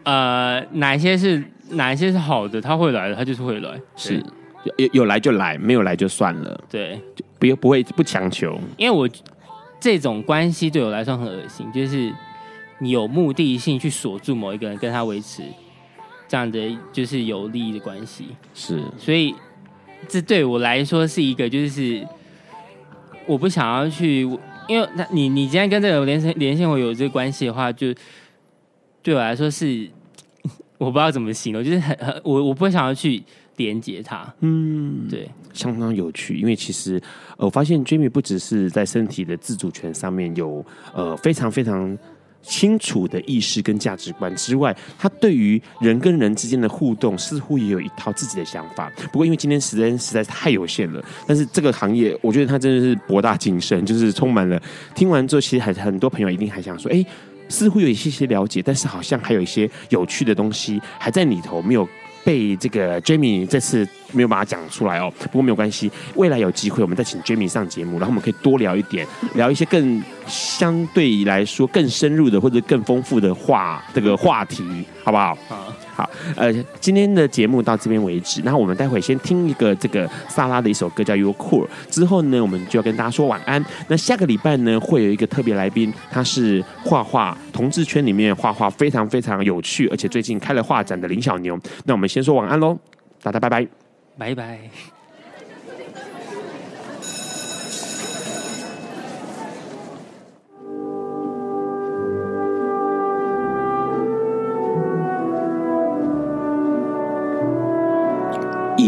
[0.05, 4.25] 呃哪一些是哪一些是好的，他会来的，他就是会来，是。
[4.77, 9.09] 有有来就来，没有来就算了，对，就不不会不强求，因为我。
[9.85, 12.15] 这种关系对我来说很恶心，就是
[12.79, 15.43] 你有目的性去锁住某一个人，跟他维持
[16.29, 18.29] 这样的就是有利益的关系。
[18.55, 19.35] 是，所以
[20.07, 22.07] 这对我来说是一个，就是
[23.27, 24.25] 我不想要去，
[24.69, 27.95] 因为那你你今天跟这个连线连线我有这个关系的话，就
[29.03, 29.89] 对我来说是
[30.79, 33.23] 我不知道怎么形容，就是很很我我不会想要去
[33.57, 34.33] 连接它。
[34.41, 37.01] 嗯，对，相当有趣，因为其实
[37.37, 41.99] 呃，我发现 Jamie 不只是在身体的自主权上面有呃非常非常。
[42.43, 48.91] 清楚的意识跟价值观之外，他对于人跟人之间的互动似乎也有一套自己的想法。
[49.13, 54.61] 不过，因为今天时间实在是太有限了，但是这个行业，我觉得他真的是博大精深，就是充满了。
[54.95, 57.05] 听完之后，其实还很多朋友一定还想说，哎，
[57.49, 61.89] 似乎有一些些了解，但是好像还有一些有趣的东西还在里头没有
[62.25, 63.87] 被这个 Jamie 这次。
[64.15, 69.07] 没有把它讲出来哦，不过没有关系，未来有机会我们再请 Jamie 上节目，然后我们可以多聊一点，
[69.37, 75.35] 聊一些更相对来说更深入的或者更丰富的话，这个话题，好不好？
[75.49, 83.63] 好，好，呃，今天的节目到这边为止，那我们待会先听一个这个萨拉的一首歌叫 Your Cool 之后呢，我们就要跟大家说晚安。
[83.89, 91.59] 那下个礼拜呢，会有一个特别来宾，他是画画同志圈里面画画非常非常有趣，而且最近开了画展的林小牛。
[91.85, 92.79] 那我们先说晚安喽，
[93.23, 93.67] 大家拜拜。
[94.17, 95.02] 拜拜。